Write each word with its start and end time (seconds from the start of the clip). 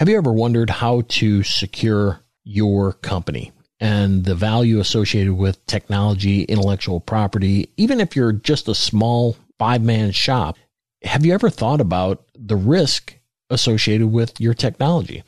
Have 0.00 0.08
you 0.08 0.16
ever 0.16 0.32
wondered 0.32 0.70
how 0.70 1.02
to 1.08 1.42
secure 1.42 2.20
your 2.42 2.94
company 2.94 3.52
and 3.80 4.24
the 4.24 4.34
value 4.34 4.80
associated 4.80 5.34
with 5.34 5.66
technology, 5.66 6.44
intellectual 6.44 7.00
property, 7.00 7.68
even 7.76 8.00
if 8.00 8.16
you're 8.16 8.32
just 8.32 8.66
a 8.66 8.74
small 8.74 9.36
five 9.58 9.82
man 9.82 10.12
shop? 10.12 10.56
Have 11.02 11.26
you 11.26 11.34
ever 11.34 11.50
thought 11.50 11.82
about 11.82 12.24
the 12.34 12.56
risk 12.56 13.14
associated 13.50 14.06
with 14.06 14.40
your 14.40 14.54
technology? 14.54 15.22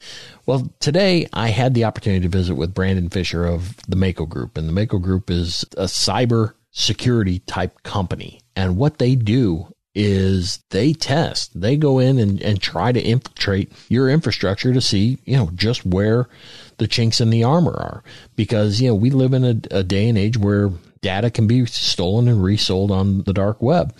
Well, 0.46 0.72
today 0.80 1.28
I 1.34 1.48
had 1.48 1.74
the 1.74 1.84
opportunity 1.84 2.22
to 2.22 2.30
visit 2.30 2.54
with 2.54 2.72
Brandon 2.72 3.10
Fisher 3.10 3.44
of 3.44 3.76
the 3.86 3.96
Mako 3.96 4.24
Group, 4.24 4.56
and 4.56 4.66
the 4.66 4.72
Mako 4.72 5.00
Group 5.00 5.30
is 5.30 5.66
a 5.76 5.84
cyber 5.84 6.54
security 6.70 7.40
type 7.40 7.82
company. 7.82 8.40
And 8.56 8.78
what 8.78 8.96
they 8.96 9.16
do 9.16 9.74
is 9.94 10.62
they 10.70 10.92
test. 10.92 11.58
They 11.58 11.76
go 11.76 11.98
in 11.98 12.18
and, 12.18 12.40
and 12.42 12.60
try 12.60 12.92
to 12.92 13.00
infiltrate 13.00 13.72
your 13.88 14.08
infrastructure 14.08 14.72
to 14.72 14.80
see, 14.80 15.18
you 15.24 15.36
know, 15.36 15.50
just 15.54 15.84
where 15.84 16.28
the 16.78 16.88
chinks 16.88 17.20
in 17.20 17.30
the 17.30 17.44
armor 17.44 17.72
are. 17.72 18.02
Because, 18.36 18.80
you 18.80 18.88
know, 18.88 18.94
we 18.94 19.10
live 19.10 19.34
in 19.34 19.44
a, 19.44 19.78
a 19.78 19.82
day 19.82 20.08
and 20.08 20.16
age 20.16 20.36
where 20.38 20.70
data 21.02 21.30
can 21.30 21.46
be 21.46 21.66
stolen 21.66 22.28
and 22.28 22.42
resold 22.42 22.90
on 22.90 23.22
the 23.22 23.32
dark 23.32 23.60
web. 23.60 23.94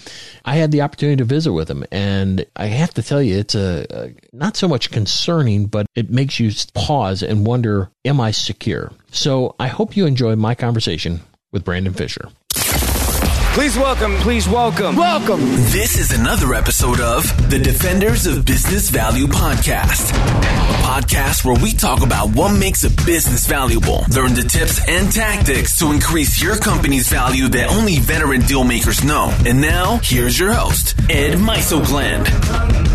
I 0.44 0.54
had 0.54 0.70
the 0.70 0.82
opportunity 0.82 1.16
to 1.16 1.24
visit 1.24 1.52
with 1.52 1.68
him 1.68 1.84
and 1.90 2.46
I 2.56 2.66
have 2.66 2.94
to 2.94 3.02
tell 3.02 3.20
you, 3.20 3.38
it's 3.38 3.56
a, 3.56 3.84
a, 3.90 4.14
not 4.32 4.56
so 4.56 4.68
much 4.68 4.90
concerning, 4.90 5.66
but 5.66 5.86
it 5.94 6.10
makes 6.10 6.38
you 6.38 6.52
pause 6.74 7.22
and 7.22 7.44
wonder, 7.44 7.90
am 8.04 8.20
I 8.20 8.30
secure? 8.30 8.92
So 9.10 9.56
I 9.58 9.66
hope 9.66 9.96
you 9.96 10.06
enjoy 10.06 10.36
my 10.36 10.54
conversation 10.54 11.20
with 11.50 11.64
Brandon 11.64 11.92
Fisher. 11.92 12.28
Please 13.52 13.76
welcome, 13.76 14.16
please 14.16 14.48
welcome, 14.48 14.96
welcome. 14.96 15.40
This 15.40 15.98
is 15.98 16.18
another 16.18 16.54
episode 16.54 17.00
of 17.00 17.50
the 17.50 17.58
Defenders 17.58 18.26
of 18.26 18.46
Business 18.46 18.88
Value 18.88 19.26
podcast, 19.26 20.10
a 20.10 20.82
podcast 20.82 21.44
where 21.44 21.62
we 21.62 21.72
talk 21.72 22.02
about 22.02 22.34
what 22.34 22.58
makes 22.58 22.82
a 22.84 22.90
business 23.04 23.46
valuable, 23.46 24.06
learn 24.16 24.32
the 24.32 24.42
tips 24.42 24.80
and 24.88 25.12
tactics 25.12 25.78
to 25.80 25.92
increase 25.92 26.42
your 26.42 26.56
company's 26.56 27.08
value 27.08 27.46
that 27.48 27.68
only 27.68 27.98
veteran 27.98 28.40
deal 28.40 28.64
makers 28.64 29.04
know. 29.04 29.30
And 29.44 29.60
now, 29.60 29.98
here's 30.02 30.38
your 30.38 30.54
host, 30.54 30.98
Ed 31.10 31.34
Mysogland. 31.34 32.91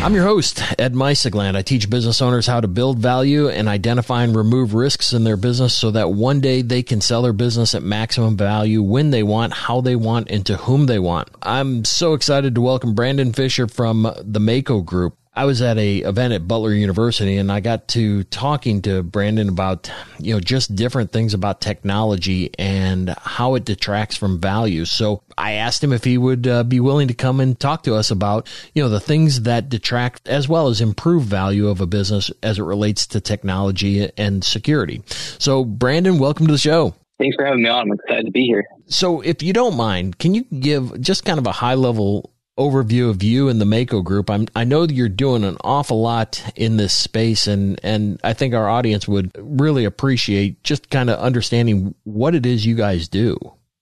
I'm 0.00 0.14
your 0.14 0.24
host, 0.24 0.62
Ed 0.78 0.94
Mysogland. 0.94 1.56
I 1.56 1.62
teach 1.62 1.90
business 1.90 2.22
owners 2.22 2.46
how 2.46 2.60
to 2.60 2.68
build 2.68 3.00
value 3.00 3.48
and 3.48 3.68
identify 3.68 4.22
and 4.22 4.34
remove 4.34 4.72
risks 4.72 5.12
in 5.12 5.24
their 5.24 5.36
business 5.36 5.76
so 5.76 5.90
that 5.90 6.12
one 6.12 6.40
day 6.40 6.62
they 6.62 6.84
can 6.84 7.00
sell 7.00 7.20
their 7.20 7.32
business 7.32 7.74
at 7.74 7.82
maximum 7.82 8.36
value 8.36 8.80
when 8.80 9.10
they 9.10 9.24
want, 9.24 9.52
how 9.52 9.80
they 9.80 9.96
want, 9.96 10.30
and 10.30 10.46
to 10.46 10.56
whom 10.56 10.86
they 10.86 11.00
want. 11.00 11.28
I'm 11.42 11.84
so 11.84 12.14
excited 12.14 12.54
to 12.54 12.60
welcome 12.60 12.94
Brandon 12.94 13.32
Fisher 13.32 13.66
from 13.66 14.10
the 14.22 14.40
Mako 14.40 14.82
Group. 14.82 15.16
I 15.34 15.44
was 15.44 15.62
at 15.62 15.78
a 15.78 15.98
event 15.98 16.32
at 16.32 16.48
Butler 16.48 16.72
University 16.72 17.36
and 17.36 17.52
I 17.52 17.60
got 17.60 17.88
to 17.88 18.24
talking 18.24 18.82
to 18.82 19.02
Brandon 19.02 19.48
about, 19.48 19.90
you 20.18 20.34
know, 20.34 20.40
just 20.40 20.74
different 20.74 21.12
things 21.12 21.34
about 21.34 21.60
technology 21.60 22.50
and 22.58 23.10
how 23.10 23.54
it 23.54 23.64
detracts 23.64 24.16
from 24.16 24.40
value. 24.40 24.84
So 24.84 25.22
I 25.36 25.52
asked 25.52 25.82
him 25.82 25.92
if 25.92 26.04
he 26.04 26.18
would 26.18 26.46
uh, 26.46 26.64
be 26.64 26.80
willing 26.80 27.08
to 27.08 27.14
come 27.14 27.40
and 27.40 27.58
talk 27.58 27.84
to 27.84 27.94
us 27.94 28.10
about, 28.10 28.48
you 28.74 28.82
know, 28.82 28.88
the 28.88 29.00
things 29.00 29.42
that 29.42 29.68
detract 29.68 30.28
as 30.28 30.48
well 30.48 30.68
as 30.68 30.80
improve 30.80 31.24
value 31.24 31.68
of 31.68 31.80
a 31.80 31.86
business 31.86 32.32
as 32.42 32.58
it 32.58 32.64
relates 32.64 33.06
to 33.08 33.20
technology 33.20 34.10
and 34.16 34.42
security. 34.42 35.02
So 35.08 35.64
Brandon, 35.64 36.18
welcome 36.18 36.46
to 36.46 36.52
the 36.52 36.58
show. 36.58 36.94
Thanks 37.18 37.36
for 37.36 37.44
having 37.44 37.62
me 37.62 37.68
on. 37.68 37.90
I'm 37.90 37.92
excited 37.92 38.26
to 38.26 38.32
be 38.32 38.44
here. 38.44 38.64
So, 38.86 39.20
if 39.20 39.42
you 39.42 39.52
don't 39.52 39.76
mind, 39.76 40.18
can 40.18 40.34
you 40.34 40.44
give 40.44 41.00
just 41.00 41.24
kind 41.24 41.38
of 41.38 41.48
a 41.48 41.52
high 41.52 41.74
level 41.74 42.30
overview 42.58 43.08
of 43.08 43.22
you 43.22 43.48
and 43.48 43.60
the 43.60 43.64
Mako 43.64 44.02
group. 44.02 44.28
I'm, 44.28 44.48
I 44.54 44.64
know 44.64 44.84
that 44.84 44.94
you're 44.94 45.08
doing 45.08 45.44
an 45.44 45.56
awful 45.62 46.00
lot 46.00 46.42
in 46.56 46.76
this 46.76 46.92
space 46.92 47.46
and, 47.46 47.78
and 47.82 48.20
I 48.24 48.32
think 48.34 48.54
our 48.54 48.68
audience 48.68 49.06
would 49.06 49.30
really 49.38 49.84
appreciate 49.84 50.62
just 50.64 50.90
kind 50.90 51.08
of 51.08 51.18
understanding 51.18 51.94
what 52.04 52.34
it 52.34 52.44
is 52.44 52.66
you 52.66 52.74
guys 52.74 53.08
do. 53.08 53.36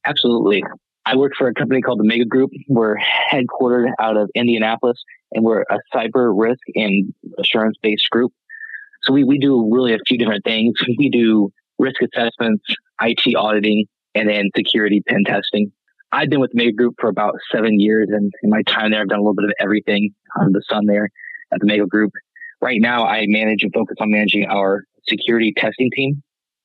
Absolutely. 0.04 0.62
I 1.06 1.16
work 1.16 1.32
for 1.38 1.48
a 1.48 1.54
company 1.54 1.80
called 1.80 2.00
the 2.00 2.04
Mako 2.04 2.24
Group. 2.24 2.50
We're 2.68 2.96
headquartered 2.96 3.92
out 4.00 4.16
of 4.16 4.30
Indianapolis 4.34 5.02
and 5.32 5.44
we're 5.44 5.62
a 5.62 5.78
cyber 5.94 6.32
risk 6.36 6.60
and 6.74 7.14
assurance 7.38 7.76
based 7.82 8.08
group. 8.10 8.32
So 9.02 9.12
we, 9.12 9.24
we 9.24 9.38
do 9.38 9.72
really 9.72 9.94
a 9.94 9.98
few 10.06 10.18
different 10.18 10.44
things. 10.44 10.74
We 10.98 11.08
do 11.08 11.52
risk 11.78 11.96
assessments, 12.02 12.64
IT 13.00 13.34
auditing, 13.36 13.86
and 14.14 14.28
then 14.28 14.50
security 14.56 15.02
pen 15.06 15.24
testing. 15.24 15.72
I've 16.12 16.30
been 16.30 16.40
with 16.40 16.52
Mako 16.54 16.72
Group 16.72 16.94
for 17.00 17.08
about 17.08 17.34
seven 17.52 17.80
years, 17.80 18.08
and 18.10 18.32
in 18.42 18.50
my 18.50 18.62
time 18.62 18.90
there, 18.90 19.00
I've 19.00 19.08
done 19.08 19.18
a 19.18 19.22
little 19.22 19.34
bit 19.34 19.46
of 19.46 19.52
everything 19.60 20.10
under 20.38 20.52
the 20.52 20.62
sun 20.68 20.86
there 20.86 21.08
at 21.52 21.60
the 21.60 21.66
Mako 21.66 21.86
Group. 21.86 22.12
Right 22.60 22.78
now, 22.80 23.06
I 23.06 23.24
manage 23.26 23.62
and 23.62 23.72
focus 23.72 23.96
on 24.00 24.10
managing 24.10 24.46
our 24.46 24.84
security 25.08 25.52
testing 25.56 25.90
team. 25.94 26.22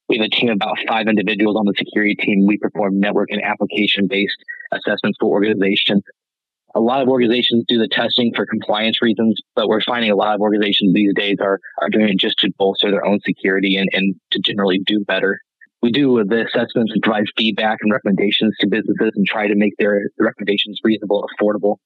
We 0.07 0.17
have 0.17 0.25
a 0.25 0.29
team 0.29 0.49
of 0.49 0.55
about 0.55 0.77
five 0.87 1.07
individuals 1.07 1.55
on 1.57 1.65
the 1.65 1.73
security 1.77 2.15
team. 2.15 2.45
We 2.45 2.57
perform 2.57 2.99
network 2.99 3.29
and 3.31 3.41
application 3.41 4.07
based 4.07 4.37
assessments 4.71 5.17
for 5.19 5.29
organizations. 5.29 6.03
A 6.73 6.79
lot 6.79 7.01
of 7.01 7.09
organizations 7.09 7.65
do 7.67 7.77
the 7.77 7.87
testing 7.89 8.31
for 8.33 8.45
compliance 8.45 9.01
reasons, 9.01 9.41
but 9.55 9.67
we're 9.67 9.81
finding 9.81 10.11
a 10.11 10.15
lot 10.15 10.35
of 10.35 10.41
organizations 10.41 10.93
these 10.93 11.13
days 11.13 11.37
are, 11.41 11.59
are 11.81 11.89
doing 11.89 12.09
it 12.09 12.17
just 12.17 12.37
to 12.39 12.51
bolster 12.57 12.91
their 12.91 13.05
own 13.05 13.19
security 13.25 13.75
and, 13.75 13.89
and 13.91 14.15
to 14.31 14.39
generally 14.39 14.79
do 14.85 15.03
better 15.05 15.41
we 15.81 15.91
do 15.91 16.23
the 16.23 16.45
assessments 16.45 16.91
and 16.93 17.01
provide 17.01 17.25
feedback 17.37 17.79
and 17.81 17.91
recommendations 17.91 18.55
to 18.59 18.67
businesses 18.67 19.11
and 19.15 19.25
try 19.25 19.47
to 19.47 19.55
make 19.55 19.73
their 19.77 20.09
recommendations 20.19 20.79
reasonable, 20.83 21.27
affordable. 21.39 21.77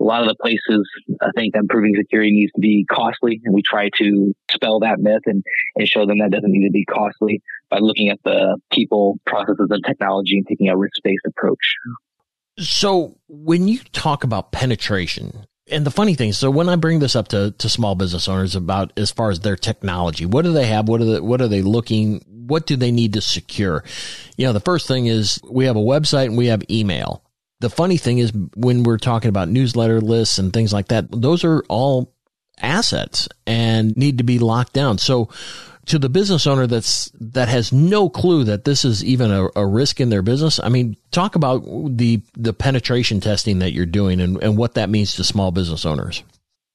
A 0.00 0.04
lot 0.04 0.22
of 0.22 0.28
the 0.28 0.34
places 0.40 0.88
I 1.20 1.30
think 1.36 1.52
that 1.52 1.60
improving 1.60 1.94
security 1.94 2.32
needs 2.32 2.52
to 2.52 2.60
be 2.60 2.86
costly, 2.90 3.40
and 3.44 3.54
we 3.54 3.62
try 3.62 3.90
to 3.98 4.32
spell 4.50 4.80
that 4.80 4.98
myth 4.98 5.22
and, 5.26 5.44
and 5.76 5.86
show 5.86 6.06
them 6.06 6.18
that 6.20 6.30
doesn't 6.30 6.50
need 6.50 6.66
to 6.66 6.72
be 6.72 6.86
costly 6.86 7.42
by 7.68 7.78
looking 7.80 8.08
at 8.08 8.18
the 8.24 8.56
people, 8.72 9.18
processes, 9.26 9.68
and 9.68 9.84
technology 9.84 10.38
and 10.38 10.46
taking 10.48 10.68
a 10.68 10.76
risk 10.76 10.94
based 11.04 11.26
approach. 11.26 11.76
So, 12.58 13.18
when 13.28 13.68
you 13.68 13.78
talk 13.92 14.24
about 14.24 14.52
penetration, 14.52 15.46
and 15.70 15.86
the 15.86 15.90
funny 15.90 16.14
thing, 16.14 16.32
so 16.32 16.50
when 16.50 16.68
I 16.68 16.76
bring 16.76 16.98
this 16.98 17.16
up 17.16 17.28
to, 17.28 17.52
to 17.52 17.68
small 17.68 17.94
business 17.94 18.28
owners 18.28 18.56
about 18.56 18.92
as 18.96 19.10
far 19.10 19.30
as 19.30 19.40
their 19.40 19.56
technology, 19.56 20.26
what 20.26 20.44
do 20.44 20.52
they 20.52 20.66
have? 20.66 20.88
What 20.88 21.00
are 21.00 21.04
the, 21.04 21.22
what 21.22 21.40
are 21.40 21.48
they 21.48 21.62
looking? 21.62 22.24
What 22.26 22.66
do 22.66 22.76
they 22.76 22.90
need 22.90 23.14
to 23.14 23.20
secure? 23.20 23.84
You 24.36 24.46
know, 24.46 24.52
the 24.52 24.60
first 24.60 24.86
thing 24.88 25.06
is 25.06 25.40
we 25.48 25.66
have 25.66 25.76
a 25.76 25.80
website 25.80 26.26
and 26.26 26.36
we 26.36 26.46
have 26.46 26.62
email. 26.70 27.24
The 27.60 27.70
funny 27.70 27.96
thing 27.96 28.18
is 28.18 28.32
when 28.56 28.82
we're 28.82 28.98
talking 28.98 29.28
about 29.28 29.48
newsletter 29.48 30.00
lists 30.00 30.38
and 30.38 30.52
things 30.52 30.72
like 30.72 30.88
that, 30.88 31.06
those 31.10 31.44
are 31.44 31.62
all 31.68 32.14
assets 32.60 33.28
and 33.46 33.96
need 33.96 34.18
to 34.18 34.24
be 34.24 34.38
locked 34.38 34.72
down. 34.72 34.98
So 34.98 35.28
to 35.90 35.98
the 35.98 36.08
business 36.08 36.46
owner 36.46 36.66
that's 36.66 37.10
that 37.20 37.48
has 37.48 37.72
no 37.72 38.08
clue 38.08 38.44
that 38.44 38.64
this 38.64 38.84
is 38.84 39.04
even 39.04 39.32
a, 39.32 39.48
a, 39.56 39.66
risk 39.66 40.00
in 40.00 40.08
their 40.08 40.22
business. 40.22 40.60
I 40.62 40.68
mean, 40.68 40.96
talk 41.10 41.34
about 41.34 41.64
the 41.96 42.22
the 42.34 42.52
penetration 42.52 43.20
testing 43.20 43.58
that 43.58 43.72
you're 43.72 43.86
doing 43.86 44.20
and, 44.20 44.40
and 44.42 44.56
what 44.56 44.74
that 44.74 44.88
means 44.88 45.14
to 45.14 45.24
small 45.24 45.50
business 45.50 45.84
owners. 45.84 46.22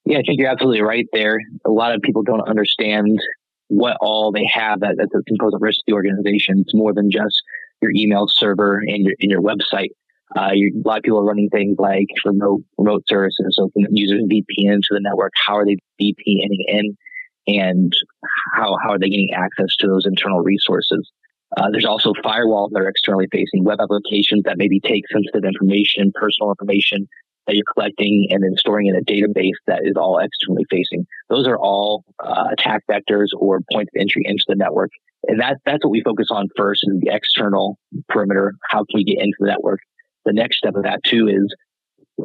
Yeah, 0.06 0.20
I 0.20 0.22
think 0.22 0.40
you're 0.40 0.50
absolutely 0.50 0.82
right 0.82 1.08
there. 1.14 1.40
A 1.66 1.72
lot 1.72 1.96
of 1.96 2.02
people 2.02 2.24
don't 2.24 2.48
understand 2.48 3.20
what 3.68 3.98
all 4.02 4.32
they 4.32 4.48
have 4.54 4.82
that, 4.82 4.98
that 4.98 5.24
can 5.26 5.38
pose 5.40 5.54
risk 5.60 5.78
to 5.78 5.84
the 5.88 5.94
organization. 5.94 6.60
It's 6.60 6.76
more 6.76 6.94
than 6.94 7.10
just 7.10 7.42
your 7.82 7.92
email 7.96 8.26
server 8.28 8.80
and 8.80 9.06
your 9.06 9.14
and 9.20 9.32
your 9.32 9.42
website. 9.42 9.90
Uh, 10.36 10.52
a 10.54 10.72
lot 10.84 10.98
of 10.98 11.04
people 11.04 11.20
are 11.20 11.26
running 11.26 11.50
things 11.50 11.78
like 11.80 12.08
remote 12.26 12.64
remote 12.78 13.04
services, 13.08 13.56
so 13.58 13.72
users 13.92 14.24
VPN 14.24 14.82
to 14.82 14.88
the 14.92 15.00
network. 15.00 15.32
How 15.46 15.56
are 15.56 15.66
they 15.66 15.78
VPNing 16.02 16.66
in? 16.68 16.98
And 17.48 17.94
how, 18.56 18.78
how 18.84 18.92
are 18.92 19.00
they 19.00 19.10
getting 19.10 19.32
access 19.34 19.76
to 19.80 19.88
those 19.88 20.06
internal 20.06 20.40
resources. 20.40 21.10
Uh, 21.58 21.70
there's 21.72 21.86
also 21.86 22.12
firewalls 22.24 22.70
that 22.72 22.82
are 22.82 22.90
externally 22.90 23.28
facing 23.32 23.64
web 23.64 23.80
applications 23.80 24.44
that 24.44 24.58
maybe 24.58 24.80
take 24.80 25.04
sensitive 25.12 25.46
information, 25.46 26.12
personal 26.16 26.50
information 26.50 27.08
that 27.48 27.56
you're 27.56 27.66
collecting 27.74 28.28
and 28.32 28.44
then 28.44 28.56
storing 28.58 28.88
in 28.88 28.96
a 28.96 29.02
database 29.02 29.54
that 29.68 29.82
is 29.84 29.94
all 29.96 30.18
externally 30.18 30.66
facing. 30.70 31.06
Those 31.30 31.48
are 31.48 31.58
all 31.58 32.04
uh, 32.24 32.46
attack 32.52 32.84
vectors 32.90 33.28
or 33.38 33.60
points 33.72 33.92
of 33.96 34.02
entry 34.02 34.24
into 34.26 34.44
the 34.48 34.56
network. 34.56 34.90
And 35.28 35.40
that, 35.40 35.58
that's 35.66 35.84
what 35.84 35.92
we 35.92 36.02
focus 36.02 36.28
on 36.32 36.48
first 36.58 36.84
is 36.88 37.00
the 37.00 37.14
external 37.14 37.78
perimeter. 38.10 38.54
How 38.68 38.80
can 38.80 38.96
we 38.96 39.04
get 39.04 39.20
into 39.20 39.38
the 39.40 39.48
network? 39.48 39.80
The 40.26 40.34
next 40.34 40.58
step 40.58 40.76
of 40.76 40.84
that 40.84 41.04
too 41.04 41.28
is 41.28 41.56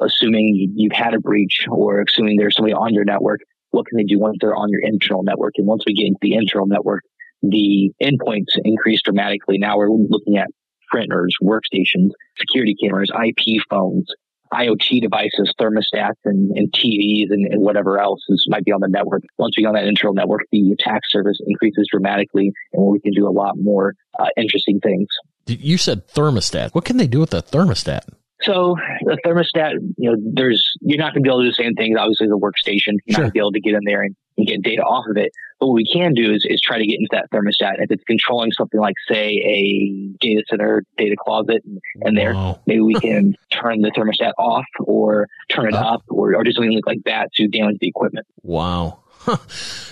assuming 0.00 0.72
you've 0.74 0.92
had 0.92 1.14
a 1.14 1.20
breach 1.20 1.66
or 1.70 2.02
assuming 2.02 2.36
there's 2.36 2.56
somebody 2.56 2.74
on 2.74 2.94
your 2.94 3.04
network, 3.04 3.40
what 3.70 3.86
can 3.86 3.96
they 3.96 4.04
do 4.04 4.18
once 4.18 4.38
they're 4.40 4.54
on 4.54 4.68
your 4.70 4.80
internal 4.82 5.22
network? 5.22 5.54
And 5.56 5.66
once 5.66 5.84
we 5.86 5.94
get 5.94 6.06
into 6.06 6.18
the 6.20 6.34
internal 6.34 6.66
network, 6.66 7.02
the 7.42 7.92
endpoints 8.02 8.58
increase 8.64 9.02
dramatically. 9.02 9.58
Now 9.58 9.78
we're 9.78 9.90
looking 9.90 10.36
at 10.36 10.48
printers, 10.90 11.34
workstations, 11.42 12.10
security 12.38 12.74
cameras, 12.82 13.10
IP 13.10 13.62
phones, 13.70 14.06
IoT 14.52 15.00
devices, 15.00 15.54
thermostats, 15.60 16.18
and, 16.24 16.50
and 16.56 16.72
TVs, 16.72 17.26
and, 17.30 17.46
and, 17.52 17.62
whatever 17.62 18.00
else 18.00 18.20
is, 18.28 18.46
might 18.48 18.64
be 18.64 18.72
on 18.72 18.80
the 18.80 18.88
network. 18.88 19.22
Once 19.38 19.56
we 19.56 19.62
get 19.62 19.68
on 19.68 19.74
that 19.74 19.84
internal 19.84 20.12
network, 20.12 20.42
the 20.50 20.72
attack 20.72 21.02
surface 21.08 21.38
increases 21.46 21.86
dramatically, 21.90 22.50
and 22.72 22.84
we 22.84 22.98
can 22.98 23.12
do 23.12 23.28
a 23.28 23.30
lot 23.30 23.54
more 23.56 23.94
uh, 24.18 24.26
interesting 24.36 24.80
things. 24.80 25.06
You 25.46 25.78
said 25.78 26.08
thermostat. 26.08 26.74
What 26.74 26.84
can 26.84 26.96
they 26.96 27.06
do 27.06 27.20
with 27.20 27.32
a 27.32 27.42
thermostat? 27.42 28.02
So 28.42 28.76
the 29.02 29.18
thermostat, 29.24 29.74
you 29.96 30.10
know, 30.10 30.16
there's 30.32 30.62
you're 30.80 30.98
not 30.98 31.12
going 31.12 31.22
to 31.22 31.28
be 31.28 31.30
able 31.30 31.40
to 31.40 31.46
do 31.46 31.50
the 31.50 31.62
same 31.62 31.74
things. 31.74 31.96
Obviously, 31.98 32.26
the 32.26 32.38
workstation, 32.38 32.96
you're 33.04 33.16
sure. 33.16 33.24
not 33.24 33.26
going 33.26 33.26
to 33.26 33.32
be 33.32 33.38
able 33.38 33.52
to 33.52 33.60
get 33.60 33.74
in 33.74 33.80
there 33.84 34.02
and 34.02 34.16
and 34.40 34.46
get 34.46 34.62
data 34.62 34.82
off 34.82 35.04
of 35.08 35.16
it. 35.16 35.32
But 35.58 35.68
what 35.68 35.74
we 35.74 35.84
can 35.84 36.14
do 36.14 36.32
is, 36.32 36.46
is 36.48 36.60
try 36.60 36.78
to 36.78 36.86
get 36.86 36.98
into 36.98 37.08
that 37.12 37.30
thermostat. 37.30 37.82
If 37.82 37.90
it's 37.90 38.02
controlling 38.04 38.50
something 38.52 38.80
like, 38.80 38.94
say, 39.08 39.28
a 39.28 40.16
data 40.18 40.42
center 40.48 40.82
data 40.96 41.16
closet, 41.18 41.62
and 42.00 42.16
there, 42.16 42.34
wow. 42.34 42.60
maybe 42.66 42.80
we 42.80 42.94
can 42.94 43.36
turn 43.50 43.82
the 43.82 43.90
thermostat 43.90 44.32
off 44.38 44.64
or 44.80 45.28
turn 45.50 45.68
it 45.68 45.74
up, 45.74 45.94
up 45.94 46.02
or, 46.08 46.34
or 46.34 46.42
do 46.42 46.52
something 46.52 46.80
like 46.86 47.02
that 47.04 47.32
to 47.34 47.46
damage 47.48 47.76
the 47.80 47.88
equipment. 47.88 48.26
Wow. 48.42 49.00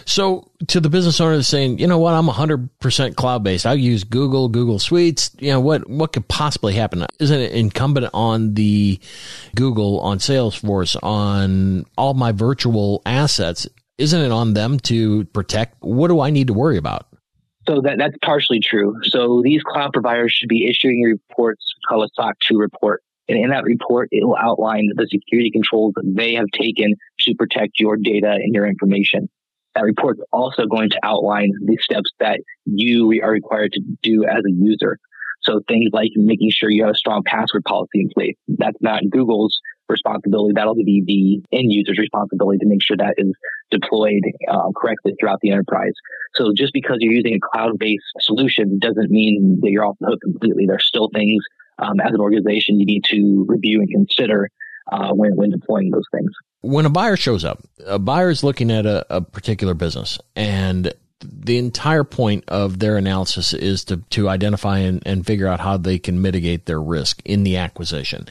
So 0.05 0.51
to 0.69 0.81
the 0.81 0.89
business 0.89 1.21
owner 1.21 1.43
saying, 1.43 1.79
you 1.79 1.87
know 1.87 1.99
what, 1.99 2.15
I'm 2.15 2.27
100% 2.27 3.15
cloud 3.17 3.45
based. 3.45 3.67
I 3.67 3.75
use 3.75 4.05
Google, 4.05 4.49
Google 4.49 4.79
Suites. 4.79 5.31
You 5.39 5.53
know 5.53 5.61
what, 5.61 5.89
what 5.89 6.13
could 6.13 6.27
possibly 6.29 6.75
happen? 6.75 7.05
Isn't 7.21 7.41
it 7.41 7.53
incumbent 7.53 8.09
on 8.15 8.55
the 8.55 8.99
Google, 9.55 10.01
on 10.01 10.19
Salesforce, 10.19 10.97
on 11.03 11.85
all 11.97 12.15
my 12.15 12.33
virtual 12.33 13.03
assets? 13.05 13.69
Isn't 13.99 14.23
it 14.23 14.33
on 14.33 14.55
them 14.55 14.79
to 14.81 15.25
protect? 15.27 15.77
What 15.81 16.09
do 16.09 16.21
I 16.21 16.31
need 16.31 16.47
to 16.47 16.55
worry 16.55 16.79
about? 16.79 17.07
So 17.69 17.83
that, 17.83 17.99
that's 17.99 18.17
partially 18.25 18.61
true. 18.61 18.97
So 19.03 19.43
these 19.45 19.63
cloud 19.63 19.93
providers 19.93 20.33
should 20.33 20.49
be 20.49 20.67
issuing 20.71 21.03
reports 21.03 21.65
called 21.87 22.05
a 22.05 22.09
SOC 22.15 22.39
2 22.49 22.57
report. 22.57 23.03
And 23.29 23.39
in 23.39 23.51
that 23.51 23.65
report, 23.65 24.09
it 24.11 24.27
will 24.27 24.37
outline 24.37 24.89
the 24.95 25.07
security 25.11 25.51
controls 25.51 25.93
that 25.97 26.13
they 26.17 26.35
have 26.35 26.47
taken 26.53 26.95
to 27.21 27.35
protect 27.35 27.79
your 27.79 27.97
data 27.97 28.31
and 28.31 28.55
your 28.55 28.67
information. 28.67 29.29
That 29.75 29.85
report 29.85 30.19
is 30.19 30.25
also 30.33 30.65
going 30.67 30.91
to 30.91 31.01
outline 31.03 31.53
the 31.65 31.77
steps 31.81 32.11
that 32.21 32.41
you 32.65 33.21
are 33.23 33.31
required 33.31 33.73
to 33.73 33.81
do 34.03 34.25
as 34.25 34.43
a 34.47 34.53
user. 34.53 34.99
So 35.43 35.61
things 35.69 35.91
like 35.93 36.11
making 36.17 36.51
sure 36.51 36.71
you 36.71 36.83
have 36.85 36.95
a 36.95 36.99
strong 36.99 37.23
password 37.25 37.65
policy 37.65 38.01
in 38.01 38.09
place. 38.13 38.35
That's 38.49 38.77
not 38.81 39.03
Google's 39.11 39.57
responsibility. 39.89 40.53
That'll 40.55 40.75
be 40.75 41.03
the 41.07 41.57
end 41.57 41.73
user's 41.73 41.99
responsibility 41.99 42.59
to 42.59 42.67
make 42.67 42.83
sure 42.83 42.97
that 42.97 43.15
is 43.19 43.33
deployed 43.71 44.23
uh, 44.51 44.71
correctly 44.77 45.15
throughout 45.19 45.39
the 45.41 45.51
enterprise. 45.51 45.93
So 46.35 46.53
just 46.57 46.73
because 46.73 46.99
you're 47.01 47.13
using 47.13 47.35
a 47.35 47.41
cloud-based 47.41 48.05
solution 48.21 48.79
doesn't 48.79 49.11
mean 49.11 49.61
that 49.63 49.71
you're 49.71 49.87
off 49.87 49.97
the 50.01 50.09
hook 50.09 50.21
completely. 50.23 50.67
There's 50.67 50.87
still 50.87 51.09
things 51.15 51.45
um, 51.79 52.01
as 52.01 52.13
an 52.13 52.21
organization 52.21 52.79
you 52.79 52.87
need 52.87 53.05
to 53.05 53.45
review 53.49 53.81
and 53.81 53.91
consider 53.91 54.51
uh, 54.91 55.13
when, 55.13 55.37
when 55.37 55.51
deploying 55.51 55.91
those 55.91 56.07
things. 56.13 56.31
When 56.61 56.87
a 56.87 56.91
buyer 56.91 57.17
shows 57.17 57.45
up, 57.45 57.63
a 57.87 57.99
buyer 57.99 58.31
is 58.31 58.43
looking 58.43 58.71
at 58.71 58.87
a, 58.87 59.07
a 59.17 59.21
particular 59.21 59.75
business 59.75 60.19
and 60.35 60.93
the 61.21 61.59
entire 61.59 62.05
point 62.05 62.45
of 62.49 62.79
their 62.79 62.97
analysis 62.97 63.53
is 63.53 63.85
to, 63.85 63.97
to 64.11 64.29
identify 64.29 64.79
and, 64.79 65.03
and 65.05 65.27
figure 65.27 65.49
out 65.49 65.61
how 65.61 65.77
they 65.77 65.99
can 65.99 66.23
mitigate 66.23 66.67
their 66.67 66.81
risk 66.81 67.21
in 67.25 67.43
the 67.43 67.57
acquisition. 67.57 68.29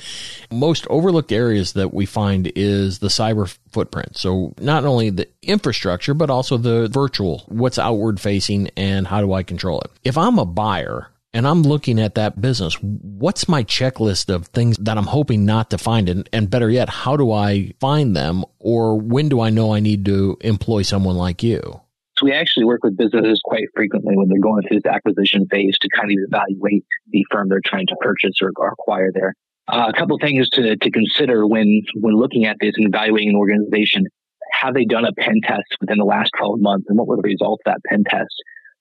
Most 0.52 0.88
overlooked 0.90 1.32
areas 1.32 1.74
that 1.74 1.94
we 1.94 2.06
find 2.06 2.52
is 2.56 3.00
the 3.00 3.10
cyber 3.10 3.58
footprint. 3.72 4.16
So 4.16 4.54
not 4.60 4.86
only 4.86 5.10
the 5.10 5.28
infrastructure, 5.42 6.14
but 6.14 6.30
also 6.30 6.58
the 6.58 6.88
virtual, 6.88 7.44
what's 7.48 7.78
outward 7.78 8.22
facing 8.22 8.70
and 8.78 9.06
how 9.06 9.22
do 9.22 9.34
I 9.34 9.44
control 9.44 9.82
it? 9.82 9.92
If 10.04 10.18
I'm 10.18 10.40
a 10.40 10.46
buyer, 10.46 11.10
and 11.38 11.45
I'm 11.45 11.62
looking 11.62 12.00
at 12.00 12.16
that 12.16 12.42
business, 12.42 12.74
what's 12.81 13.48
my 13.48 13.63
checklist 13.63 14.34
of 14.34 14.48
things 14.48 14.75
that 14.78 14.98
I'm 14.98 15.06
hoping 15.06 15.45
not 15.45 15.69
to 15.69 15.78
find? 15.78 16.10
And, 16.10 16.28
and 16.34 16.50
better 16.50 16.68
yet, 16.68 16.89
how 16.89 17.16
do 17.16 17.31
I 17.31 17.74
find 17.80 18.16
them? 18.16 18.44
Or 18.57 19.00
when 19.00 19.30
do 19.30 19.39
I 19.42 19.51
know 19.51 19.72
I 19.72 19.80
need 19.80 20.04
to 20.06 20.38
employ 20.42 20.81
someone 20.81 21.16
like 21.16 21.44
you? 21.44 21.80
So 22.18 22.25
we 22.25 22.31
actually 22.31 22.66
work 22.66 22.84
with 22.84 22.98
businesses 22.98 23.39
quite 23.45 23.66
frequently 23.75 24.18
when 24.18 24.30
they're 24.30 24.42
going 24.42 24.63
through 24.68 24.78
this 24.78 24.92
acquisition 24.92 25.45
phase 25.51 25.78
to 25.81 25.89
kind 25.89 26.10
of 26.10 26.18
evaluate 26.28 26.84
the 27.12 27.24
firm 27.30 27.50
they're 27.50 27.62
trying 27.63 27.86
to 27.86 27.95
purchase 28.01 28.42
or, 28.42 28.51
or 28.56 28.69
acquire 28.69 29.12
there. 29.13 29.36
Uh, 29.68 29.92
a 29.94 29.94
couple 29.94 30.18
things 30.18 30.50
to, 30.50 30.75
to 30.75 30.89
consider 30.89 31.45
when, 31.45 31.84
when 31.98 32.16
looking 32.16 32.45
at 32.45 32.57
this 32.60 32.74
and 32.78 32.88
evaluating 32.88 33.30
an 33.30 33.36
organization. 33.36 34.07
Have 34.54 34.74
they 34.74 34.86
done 34.86 35.06
a 35.06 35.13
pen 35.13 35.42
test 35.44 35.78
within 35.80 36.00
the 36.00 36.06
last 36.06 36.31
12 36.36 36.60
months? 36.62 36.88
And 36.89 36.98
what 36.98 37.07
were 37.07 37.18
the 37.18 37.22
results 37.22 37.62
of 37.68 37.74
that 37.74 37.81
pen 37.88 38.06
test? 38.10 38.34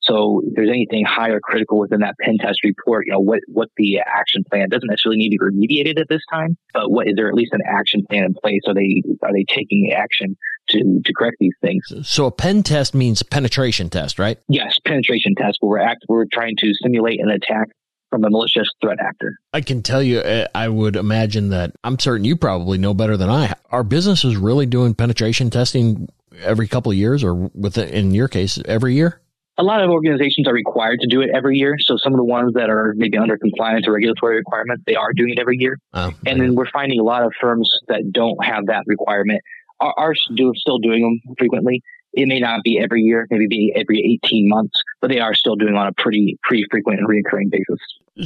So 0.07 0.43
if 0.47 0.55
there's 0.55 0.71
anything 0.71 1.05
high 1.05 1.31
or 1.31 1.41
critical 1.41 1.79
within 1.79 2.01
that 2.01 2.15
pen 2.21 2.39
test 2.39 2.61
report, 2.65 3.07
you 3.07 3.13
know, 3.13 3.21
what, 3.21 3.41
what 3.49 3.69
the 3.77 3.99
action 3.99 4.45
plan 4.49 4.69
doesn't 4.69 4.89
necessarily 4.89 5.19
need 5.19 5.37
to 5.37 5.39
be 5.39 5.83
remediated 5.83 6.01
at 6.01 6.09
this 6.09 6.23
time, 6.33 6.57
but 6.73 6.91
what 6.91 7.09
is 7.09 7.15
there 7.17 7.29
at 7.29 7.35
least 7.35 7.53
an 7.53 7.61
action 7.67 8.05
plan 8.09 8.25
in 8.25 8.35
place? 8.35 8.63
Are 8.67 8.75
they, 8.75 9.03
are 9.23 9.33
they 9.33 9.45
taking 9.49 9.93
action 9.93 10.37
to, 10.71 11.01
to 11.05 11.13
correct 11.13 11.37
these 11.41 11.55
things? 11.61 11.85
So 12.03 12.27
a 12.27 12.31
pen 12.31 12.63
test 12.63 12.95
means 12.95 13.23
penetration 13.23 13.91
test, 13.91 14.19
right? 14.19 14.39
Yes, 14.49 14.79
penetration 14.85 15.35
test 15.37 15.59
where 15.61 15.81
we're 15.81 15.87
act, 15.87 16.05
we're 16.09 16.27
trying 16.33 16.55
to 16.59 16.73
simulate 16.83 17.21
an 17.21 17.31
attack 17.31 17.69
from 18.11 18.25
a 18.25 18.31
malicious 18.31 18.69
threat 18.81 18.99
actor. 19.01 19.37
I 19.53 19.61
can 19.61 19.83
tell 19.83 20.03
you, 20.03 20.21
uh, 20.21 20.47
I 20.55 20.69
would 20.69 20.95
imagine 20.95 21.51
that 21.51 21.73
I'm 21.83 21.99
certain 21.99 22.25
you 22.25 22.37
probably 22.37 22.79
know 22.79 22.95
better 22.95 23.17
than 23.17 23.29
I. 23.29 23.53
Our 23.71 23.83
business 23.83 24.25
is 24.25 24.37
really 24.37 24.67
doing 24.67 24.95
penetration 24.95 25.51
testing 25.51 26.09
every 26.43 26.69
couple 26.69 26.93
of 26.93 26.99
years 26.99 27.25
or 27.25 27.35
within, 27.35 27.89
in 27.89 28.15
your 28.15 28.29
case, 28.29 28.59
every 28.67 28.95
year? 28.95 29.21
A 29.59 29.63
lot 29.63 29.83
of 29.83 29.91
organizations 29.91 30.47
are 30.47 30.53
required 30.53 31.01
to 31.01 31.07
do 31.07 31.23
it 31.23 31.31
every 31.35 31.57
year. 31.57 31.77
So 31.79 31.97
some 31.97 32.13
of 32.13 32.19
the 32.19 32.25
ones 32.25 32.55
that 32.55 32.69
are 32.69 32.95
maybe 32.97 33.17
under 33.17 33.39
compliance 33.39 33.87
or 33.89 33.93
regulatory 33.93 34.37
requirements, 34.37 34.85
they 34.87 34.97
are 34.97 35.13
doing 35.13 35.31
it 35.31 35.39
every 35.39 35.57
year. 35.59 35.79
Oh, 35.95 36.13
and 36.27 36.41
then 36.41 36.55
we're 36.55 36.71
finding 36.71 37.01
a 37.01 37.05
lot 37.05 37.23
of 37.23 37.33
firms 37.41 37.71
that 37.89 38.13
don't 38.13 38.43
have 38.45 38.67
that 38.67 38.85
requirement 38.87 39.43
are, 39.81 39.95
are 39.97 40.15
do, 40.35 40.53
still 40.57 40.79
doing 40.79 41.03
them 41.03 41.35
frequently. 41.39 41.83
It 42.13 42.29
may 42.29 42.41
not 42.41 42.65
be 42.65 42.79
every 42.79 43.03
year, 43.03 43.27
maybe 43.31 43.47
be 43.47 43.73
every 43.77 44.19
18 44.25 44.49
months, 44.49 44.81
but 45.01 45.11
they 45.11 45.21
are 45.21 45.35
still 45.35 45.55
doing 45.55 45.75
on 45.75 45.87
a 45.87 45.93
pretty, 45.93 46.39
pretty 46.43 46.65
frequent 46.71 46.99
and 46.99 47.09
reoccurring 47.09 47.51
basis. 47.51 47.79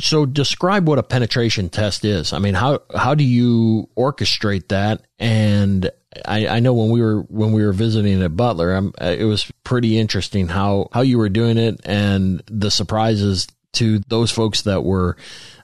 So 0.05 0.27
describe 0.27 0.87
what 0.87 1.01
a 1.01 1.03
penetration 1.03 1.71
test 1.71 2.05
is. 2.05 2.33
I 2.33 2.39
mean, 2.39 2.55
how, 2.55 2.83
how 2.95 3.17
do 3.17 3.25
you 3.25 3.89
orchestrate 3.97 4.69
that? 4.69 5.03
And 5.19 5.91
I, 6.25 6.47
I 6.49 6.61
know 6.61 6.75
when 6.75 6.91
we 6.91 7.01
were, 7.01 7.21
when 7.23 7.53
we 7.53 7.65
were 7.65 7.73
visiting 7.73 8.23
at 8.23 8.37
Butler, 8.37 8.75
I'm, 8.75 8.93
uh, 9.01 9.15
it 9.17 9.25
was 9.25 9.51
pretty 9.65 9.99
interesting 9.99 10.49
how, 10.49 10.89
how 10.93 11.03
you 11.03 11.19
were 11.19 11.29
doing 11.29 11.57
it 11.57 11.81
and 11.85 12.43
the 12.47 12.71
surprises 12.71 13.47
to 13.75 14.01
those 14.09 14.31
folks 14.31 14.63
that 14.63 14.83
were 14.83 15.17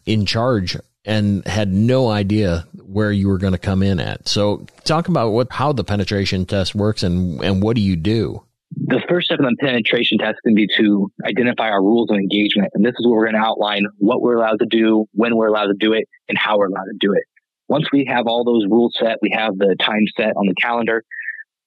in 0.04 0.24
charge 0.24 0.76
and 1.04 1.46
had 1.46 1.72
no 1.72 2.08
idea 2.08 2.66
where 2.84 3.10
you 3.10 3.28
were 3.28 3.38
going 3.38 3.52
to 3.52 3.58
come 3.58 3.82
in 3.82 3.98
at. 3.98 4.28
So 4.28 4.66
talk 4.84 5.08
about 5.08 5.30
what, 5.30 5.50
how 5.50 5.72
the 5.72 5.84
penetration 5.84 6.46
test 6.46 6.74
works 6.74 7.02
and, 7.02 7.42
and 7.42 7.62
what 7.62 7.74
do 7.74 7.82
you 7.82 7.96
do? 7.96 8.42
The 8.76 9.02
first 9.08 9.26
step 9.26 9.38
in 9.38 9.44
the 9.44 9.56
penetration 9.58 10.18
test 10.18 10.38
can 10.44 10.54
be 10.54 10.68
to 10.76 11.10
identify 11.24 11.70
our 11.70 11.82
rules 11.82 12.10
of 12.10 12.16
engagement. 12.16 12.70
And 12.74 12.84
this 12.84 12.94
is 12.98 13.06
where 13.06 13.16
we're 13.16 13.30
going 13.30 13.40
to 13.40 13.48
outline 13.48 13.86
what 13.98 14.20
we're 14.20 14.36
allowed 14.36 14.58
to 14.58 14.66
do, 14.66 15.06
when 15.12 15.36
we're 15.36 15.46
allowed 15.46 15.68
to 15.68 15.74
do 15.78 15.92
it, 15.92 16.08
and 16.28 16.36
how 16.36 16.58
we're 16.58 16.66
allowed 16.66 16.84
to 16.84 16.96
do 16.98 17.12
it. 17.12 17.24
Once 17.68 17.86
we 17.92 18.04
have 18.08 18.26
all 18.26 18.44
those 18.44 18.64
rules 18.70 18.94
set, 18.98 19.18
we 19.22 19.30
have 19.32 19.56
the 19.58 19.74
time 19.80 20.04
set 20.16 20.36
on 20.36 20.46
the 20.46 20.54
calendar. 20.54 21.02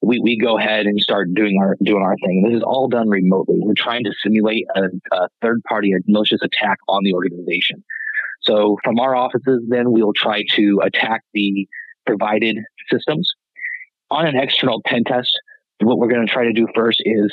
We, 0.01 0.19
we 0.23 0.37
go 0.37 0.57
ahead 0.57 0.85
and 0.85 0.99
start 1.01 1.33
doing 1.33 1.59
our 1.61 1.75
doing 1.83 2.01
our 2.01 2.15
thing. 2.25 2.43
This 2.47 2.57
is 2.57 2.63
all 2.63 2.87
done 2.87 3.09
remotely. 3.09 3.57
We're 3.59 3.73
trying 3.75 4.05
to 4.05 4.11
simulate 4.23 4.65
a, 4.75 4.83
a 5.11 5.27
third 5.41 5.61
party 5.67 5.93
or 5.93 5.99
malicious 6.07 6.39
attack 6.41 6.77
on 6.87 7.03
the 7.03 7.13
organization. 7.13 7.83
So 8.41 8.77
from 8.83 8.99
our 8.99 9.15
offices, 9.15 9.65
then 9.67 9.91
we'll 9.91 10.13
try 10.13 10.43
to 10.55 10.79
attack 10.83 11.23
the 11.33 11.67
provided 12.05 12.57
systems. 12.89 13.29
On 14.09 14.25
an 14.25 14.37
external 14.37 14.81
pen 14.85 15.03
test, 15.03 15.37
what 15.81 15.97
we're 15.97 16.07
going 16.07 16.25
to 16.25 16.31
try 16.31 16.45
to 16.45 16.53
do 16.53 16.67
first 16.73 17.01
is 17.05 17.31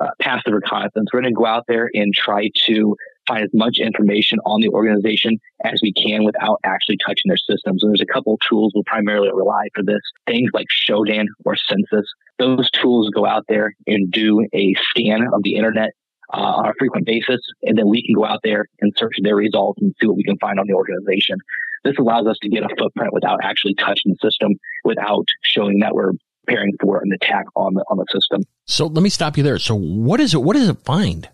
uh, 0.00 0.08
passive 0.20 0.52
reconnaissance. 0.52 1.08
We're 1.12 1.22
going 1.22 1.32
to 1.32 1.38
go 1.38 1.46
out 1.46 1.64
there 1.68 1.88
and 1.94 2.12
try 2.12 2.50
to 2.66 2.96
find 3.28 3.44
as 3.44 3.50
much 3.52 3.78
information 3.78 4.38
on 4.46 4.60
the 4.60 4.68
organization 4.70 5.38
as 5.64 5.78
we 5.82 5.92
can 5.92 6.24
without 6.24 6.58
actually 6.64 6.96
touching 7.06 7.28
their 7.28 7.36
systems. 7.36 7.82
And 7.82 7.90
there's 7.90 8.00
a 8.00 8.12
couple 8.12 8.38
tools 8.48 8.72
we'll 8.74 8.84
primarily 8.84 9.28
rely 9.32 9.68
for 9.74 9.84
this. 9.84 10.00
Things 10.26 10.50
like 10.54 10.66
Shodan 10.68 11.26
or 11.44 11.54
Censys. 11.54 12.04
Those 12.38 12.70
tools 12.70 13.10
go 13.14 13.26
out 13.26 13.44
there 13.48 13.74
and 13.86 14.10
do 14.10 14.46
a 14.54 14.74
scan 14.90 15.28
of 15.32 15.42
the 15.42 15.56
internet 15.56 15.90
uh, 16.32 16.36
on 16.40 16.68
a 16.68 16.72
frequent 16.78 17.06
basis, 17.06 17.40
and 17.62 17.76
then 17.78 17.88
we 17.88 18.04
can 18.04 18.14
go 18.14 18.24
out 18.24 18.40
there 18.42 18.66
and 18.80 18.92
search 18.96 19.14
their 19.22 19.36
results 19.36 19.80
and 19.80 19.94
see 20.00 20.06
what 20.06 20.16
we 20.16 20.24
can 20.24 20.36
find 20.38 20.58
on 20.60 20.66
the 20.66 20.74
organization. 20.74 21.38
This 21.84 21.94
allows 21.98 22.26
us 22.26 22.36
to 22.42 22.48
get 22.48 22.64
a 22.64 22.68
footprint 22.78 23.12
without 23.12 23.38
actually 23.42 23.74
touching 23.74 24.12
the 24.12 24.16
system, 24.22 24.52
without 24.84 25.24
showing 25.42 25.78
that 25.80 25.94
we're 25.94 26.12
preparing 26.44 26.72
for 26.80 27.00
an 27.02 27.12
attack 27.12 27.46
on 27.56 27.74
the 27.74 27.84
on 27.90 27.98
the 27.98 28.06
system. 28.12 28.42
So 28.66 28.86
let 28.86 29.02
me 29.02 29.10
stop 29.10 29.36
you 29.36 29.42
there. 29.42 29.58
So 29.58 29.74
what 29.74 30.20
is 30.20 30.34
it? 30.34 30.42
What 30.42 30.54
does 30.54 30.68
it 30.68 30.78
find? 30.84 31.28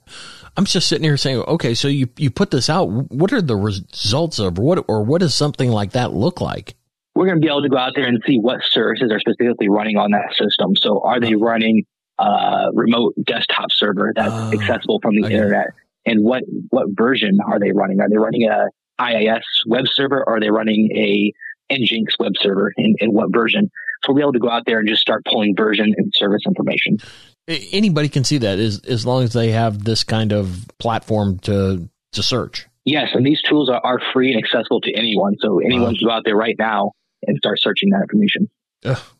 I'm 0.56 0.64
just 0.64 0.88
sitting 0.88 1.04
here 1.04 1.16
saying, 1.16 1.38
okay, 1.40 1.74
so 1.74 1.88
you 1.88 2.08
you 2.16 2.30
put 2.30 2.50
this 2.50 2.70
out. 2.70 2.86
What 2.86 3.32
are 3.32 3.42
the 3.42 3.56
results 3.56 4.38
of 4.38 4.58
what 4.58 4.84
or 4.88 5.02
what 5.02 5.20
does 5.20 5.34
something 5.34 5.70
like 5.70 5.92
that 5.92 6.12
look 6.12 6.40
like? 6.40 6.74
We're 7.14 7.26
going 7.26 7.40
to 7.40 7.40
be 7.40 7.48
able 7.48 7.62
to 7.62 7.68
go 7.68 7.76
out 7.76 7.92
there 7.94 8.06
and 8.06 8.22
see 8.26 8.38
what 8.38 8.60
services 8.62 9.10
are 9.12 9.20
specifically 9.20 9.68
running 9.68 9.96
on 9.96 10.10
that 10.12 10.34
system. 10.36 10.74
So 10.76 11.00
are 11.04 11.20
they 11.20 11.34
running 11.34 11.84
a 12.18 12.68
remote 12.72 13.14
desktop 13.24 13.66
server 13.70 14.12
that's 14.14 14.32
uh, 14.32 14.50
accessible 14.52 14.98
from 15.00 15.16
the 15.16 15.24
okay. 15.24 15.34
internet? 15.34 15.68
And 16.06 16.22
what 16.22 16.42
what 16.70 16.86
version 16.90 17.38
are 17.44 17.58
they 17.58 17.72
running? 17.72 18.00
Are 18.00 18.08
they 18.08 18.18
running 18.18 18.48
a 18.48 18.66
IIS 19.00 19.44
web 19.66 19.86
server 19.88 20.18
or 20.18 20.36
are 20.36 20.40
they 20.40 20.50
running 20.50 20.90
a 20.94 21.32
Nginx 21.72 22.18
web 22.18 22.32
server 22.38 22.72
in, 22.76 22.94
in 23.00 23.10
what 23.12 23.32
version? 23.32 23.70
So 24.04 24.12
we'll 24.12 24.16
be 24.16 24.22
able 24.22 24.32
to 24.34 24.38
go 24.38 24.50
out 24.50 24.64
there 24.66 24.78
and 24.78 24.88
just 24.88 25.00
start 25.00 25.24
pulling 25.24 25.56
version 25.56 25.92
and 25.96 26.12
service 26.14 26.42
information. 26.46 26.98
Anybody 27.46 28.08
can 28.08 28.24
see 28.24 28.38
that 28.38 28.58
as, 28.58 28.80
as 28.80 29.04
long 29.04 29.22
as 29.22 29.32
they 29.32 29.50
have 29.50 29.84
this 29.84 30.02
kind 30.02 30.32
of 30.32 30.66
platform 30.78 31.38
to, 31.40 31.88
to 32.12 32.22
search. 32.22 32.66
Yes, 32.84 33.10
and 33.14 33.24
these 33.24 33.40
tools 33.42 33.68
are, 33.68 33.80
are 33.84 34.00
free 34.12 34.32
and 34.32 34.42
accessible 34.42 34.80
to 34.82 34.92
anyone. 34.92 35.36
So 35.40 35.58
anyone 35.58 35.94
can 35.94 36.06
go 36.06 36.12
out 36.12 36.22
there 36.24 36.36
right 36.36 36.56
now 36.58 36.92
and 37.26 37.36
start 37.38 37.60
searching 37.60 37.90
that 37.90 38.02
information. 38.02 38.48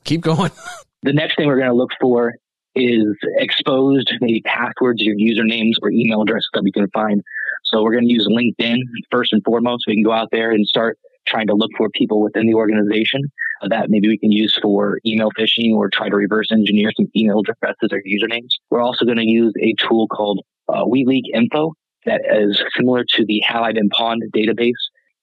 keep 0.04 0.20
going. 0.20 0.50
the 1.02 1.12
next 1.12 1.36
thing 1.36 1.46
we're 1.46 1.58
going 1.58 1.70
to 1.70 1.76
look 1.76 1.90
for 2.00 2.34
is 2.74 3.16
exposed, 3.36 4.12
maybe 4.20 4.42
passwords, 4.42 5.00
your 5.00 5.16
usernames 5.16 5.74
or 5.82 5.90
email 5.90 6.22
addresses 6.22 6.48
that 6.52 6.62
we 6.62 6.72
can 6.72 6.88
find. 6.90 7.22
So 7.64 7.82
we're 7.82 7.92
going 7.92 8.06
to 8.06 8.12
use 8.12 8.28
LinkedIn 8.28 8.78
first 9.10 9.32
and 9.32 9.42
foremost. 9.44 9.84
We 9.86 9.94
can 9.94 10.02
go 10.02 10.12
out 10.12 10.28
there 10.30 10.50
and 10.50 10.66
start 10.66 10.98
trying 11.26 11.46
to 11.46 11.54
look 11.54 11.70
for 11.76 11.88
people 11.90 12.22
within 12.22 12.46
the 12.46 12.54
organization 12.54 13.22
that 13.68 13.88
maybe 13.88 14.08
we 14.08 14.18
can 14.18 14.32
use 14.32 14.58
for 14.60 14.98
email 15.06 15.30
phishing 15.38 15.74
or 15.74 15.88
try 15.88 16.08
to 16.08 16.16
reverse 16.16 16.48
engineer 16.50 16.90
some 16.96 17.06
email 17.16 17.40
addresses 17.40 17.90
or 17.92 18.02
usernames. 18.06 18.50
We're 18.70 18.82
also 18.82 19.04
going 19.04 19.18
to 19.18 19.28
use 19.28 19.52
a 19.60 19.74
tool 19.74 20.06
called 20.08 20.40
uh, 20.68 20.84
WeLeak 20.84 21.22
Info 21.32 21.72
that 22.06 22.22
is 22.30 22.62
similar 22.76 23.04
to 23.04 23.24
the 23.24 23.40
Have 23.46 23.62
I 23.62 23.72
Been 23.72 23.88
database. 23.88 24.72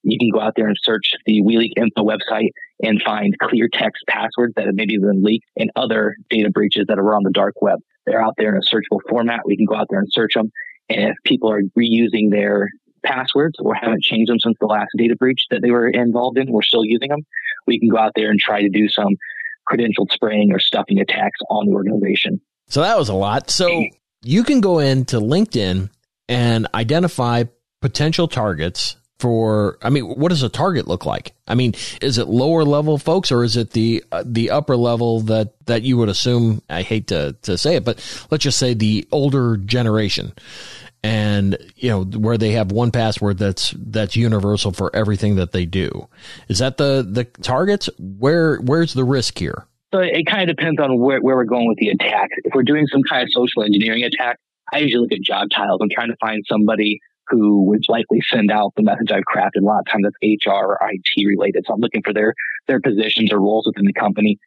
You 0.03 0.17
can 0.17 0.29
go 0.31 0.39
out 0.41 0.53
there 0.55 0.67
and 0.67 0.77
search 0.81 1.13
the 1.25 1.41
WeLeak 1.43 1.73
Info 1.77 2.03
website 2.03 2.49
and 2.81 3.01
find 3.03 3.37
clear 3.39 3.69
text 3.71 4.03
passwords 4.07 4.53
that 4.55 4.65
have 4.65 4.75
maybe 4.75 4.97
been 4.97 5.23
leaked 5.23 5.45
and 5.55 5.69
other 5.75 6.15
data 6.29 6.49
breaches 6.49 6.85
that 6.87 6.97
are 6.97 7.15
on 7.15 7.23
the 7.23 7.31
dark 7.31 7.61
web. 7.61 7.79
They're 8.05 8.23
out 8.23 8.33
there 8.37 8.55
in 8.55 8.57
a 8.59 8.75
searchable 8.75 8.99
format. 9.07 9.41
We 9.45 9.57
can 9.57 9.65
go 9.65 9.75
out 9.75 9.87
there 9.89 9.99
and 9.99 10.11
search 10.11 10.33
them. 10.33 10.51
And 10.89 11.11
if 11.11 11.15
people 11.23 11.51
are 11.51 11.61
reusing 11.77 12.31
their 12.31 12.69
passwords 13.03 13.55
or 13.59 13.73
haven't 13.73 14.03
changed 14.03 14.31
them 14.31 14.39
since 14.39 14.57
the 14.59 14.67
last 14.67 14.89
data 14.97 15.15
breach 15.15 15.45
that 15.49 15.61
they 15.61 15.71
were 15.71 15.87
involved 15.87 16.37
in, 16.37 16.51
we're 16.51 16.61
still 16.61 16.85
using 16.85 17.09
them, 17.09 17.25
we 17.67 17.79
can 17.79 17.89
go 17.89 17.97
out 17.97 18.13
there 18.15 18.29
and 18.29 18.39
try 18.39 18.61
to 18.61 18.69
do 18.69 18.87
some 18.89 19.15
credentialed 19.71 20.11
spraying 20.11 20.51
or 20.51 20.59
stuffing 20.59 20.99
attacks 20.99 21.39
on 21.49 21.67
the 21.67 21.73
organization. 21.73 22.41
So 22.67 22.81
that 22.81 22.97
was 22.97 23.09
a 23.09 23.13
lot. 23.13 23.49
So 23.49 23.85
you 24.21 24.43
can 24.43 24.61
go 24.61 24.79
into 24.79 25.19
LinkedIn 25.19 25.89
and 26.29 26.67
identify 26.73 27.43
potential 27.81 28.27
targets 28.27 28.95
for 29.21 29.77
i 29.83 29.89
mean 29.89 30.03
what 30.03 30.29
does 30.29 30.41
a 30.41 30.49
target 30.49 30.87
look 30.87 31.05
like 31.05 31.33
i 31.47 31.53
mean 31.53 31.73
is 32.01 32.17
it 32.17 32.27
lower 32.27 32.63
level 32.63 32.97
folks 32.97 33.31
or 33.31 33.43
is 33.43 33.55
it 33.55 33.69
the 33.71 34.03
uh, 34.11 34.23
the 34.25 34.49
upper 34.49 34.75
level 34.75 35.21
that 35.21 35.53
that 35.67 35.83
you 35.83 35.95
would 35.95 36.09
assume 36.09 36.59
i 36.69 36.81
hate 36.81 37.07
to 37.07 37.35
to 37.43 37.55
say 37.55 37.75
it 37.75 37.85
but 37.85 37.97
let's 38.31 38.43
just 38.43 38.57
say 38.57 38.73
the 38.73 39.07
older 39.11 39.57
generation 39.57 40.33
and 41.03 41.57
you 41.75 41.89
know 41.89 42.03
where 42.03 42.37
they 42.37 42.51
have 42.51 42.71
one 42.71 42.91
password 42.91 43.37
that's 43.37 43.73
that's 43.77 44.15
universal 44.15 44.71
for 44.71 44.95
everything 44.95 45.35
that 45.35 45.51
they 45.51 45.65
do 45.65 46.07
is 46.47 46.59
that 46.59 46.77
the 46.77 47.05
the 47.09 47.23
targets 47.41 47.89
where 47.97 48.57
where's 48.57 48.93
the 48.93 49.03
risk 49.03 49.37
here 49.39 49.65
so 49.93 49.99
it 49.99 50.25
kind 50.25 50.49
of 50.49 50.55
depends 50.55 50.79
on 50.79 50.99
where, 50.99 51.19
where 51.19 51.35
we're 51.35 51.43
going 51.43 51.67
with 51.67 51.77
the 51.77 51.89
attack 51.89 52.29
if 52.43 52.53
we're 52.53 52.63
doing 52.63 52.87
some 52.87 53.01
kind 53.09 53.23
of 53.23 53.29
social 53.31 53.63
engineering 53.63 54.03
attack 54.03 54.37
i 54.71 54.77
usually 54.77 55.01
look 55.01 55.11
at 55.11 55.21
job 55.21 55.47
titles 55.55 55.79
i'm 55.81 55.89
trying 55.89 56.09
to 56.09 56.17
find 56.17 56.43
somebody 56.47 56.99
who 57.31 57.63
would 57.63 57.83
likely 57.87 58.21
send 58.29 58.51
out 58.51 58.73
the 58.75 58.83
message 58.83 59.09
I've 59.09 59.23
crafted. 59.23 59.61
A 59.61 59.65
lot 59.65 59.79
of 59.79 59.85
times 59.85 60.05
it's 60.21 60.45
HR 60.45 60.51
or 60.51 60.79
IT 60.81 61.25
related. 61.25 61.63
So 61.65 61.73
I'm 61.73 61.79
looking 61.79 62.03
for 62.03 62.13
their, 62.13 62.33
their 62.67 62.81
positions 62.81 63.31
or 63.31 63.39
roles 63.39 63.65
within 63.65 63.85
the 63.85 63.93
company. 63.93 64.37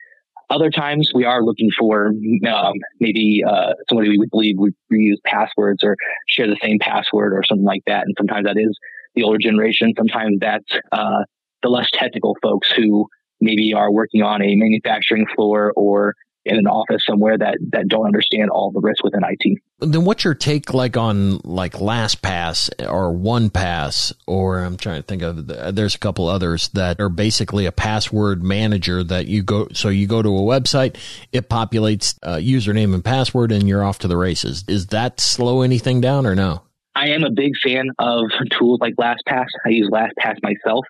Other 0.50 0.70
times 0.70 1.10
we 1.14 1.24
are 1.24 1.42
looking 1.42 1.70
for 1.78 2.08
um, 2.08 2.74
maybe 3.00 3.42
uh, 3.48 3.72
somebody 3.88 4.10
we 4.10 4.26
believe 4.30 4.56
would 4.58 4.74
reuse 4.92 5.16
passwords 5.24 5.82
or 5.82 5.96
share 6.28 6.46
the 6.46 6.58
same 6.62 6.78
password 6.80 7.32
or 7.32 7.42
something 7.48 7.64
like 7.64 7.82
that. 7.86 8.04
And 8.04 8.14
sometimes 8.18 8.44
that 8.44 8.56
is 8.58 8.78
the 9.14 9.22
older 9.22 9.38
generation. 9.38 9.92
Sometimes 9.96 10.38
that's 10.40 10.78
uh, 10.92 11.24
the 11.62 11.68
less 11.68 11.88
technical 11.92 12.36
folks 12.42 12.70
who 12.70 13.06
maybe 13.40 13.72
are 13.74 13.90
working 13.90 14.22
on 14.22 14.42
a 14.42 14.54
manufacturing 14.54 15.26
floor 15.34 15.72
or 15.76 16.14
in 16.44 16.56
an 16.56 16.66
office 16.66 17.02
somewhere 17.06 17.38
that 17.38 17.58
that 17.70 17.88
don't 17.88 18.06
understand 18.06 18.50
all 18.50 18.70
the 18.70 18.80
risks 18.80 19.02
within 19.02 19.22
IT. 19.24 19.58
Then 19.80 20.04
what's 20.04 20.24
your 20.24 20.34
take 20.34 20.72
like 20.74 20.96
on 20.96 21.38
like 21.38 21.74
LastPass 21.74 22.70
or 22.88 23.12
OnePass 23.12 24.12
or 24.26 24.60
I'm 24.60 24.76
trying 24.76 25.00
to 25.00 25.06
think 25.06 25.22
of 25.22 25.46
there's 25.74 25.94
a 25.94 25.98
couple 25.98 26.28
others 26.28 26.68
that 26.68 27.00
are 27.00 27.08
basically 27.08 27.66
a 27.66 27.72
password 27.72 28.42
manager 28.42 29.02
that 29.04 29.26
you 29.26 29.42
go 29.42 29.68
so 29.72 29.88
you 29.88 30.06
go 30.06 30.22
to 30.22 30.28
a 30.28 30.40
website 30.40 30.96
it 31.32 31.48
populates 31.48 32.18
uh, 32.22 32.36
username 32.36 32.94
and 32.94 33.04
password 33.04 33.52
and 33.52 33.68
you're 33.68 33.84
off 33.84 33.98
to 34.00 34.08
the 34.08 34.16
races. 34.16 34.64
Is 34.68 34.88
that 34.88 35.20
slow 35.20 35.62
anything 35.62 36.00
down 36.00 36.26
or 36.26 36.34
no? 36.34 36.62
I 36.96 37.08
am 37.08 37.24
a 37.24 37.30
big 37.30 37.54
fan 37.62 37.90
of 37.98 38.30
tools 38.52 38.78
like 38.80 38.94
LastPass. 38.94 39.46
I 39.66 39.70
use 39.70 39.90
LastPass 39.90 40.36
myself. 40.42 40.84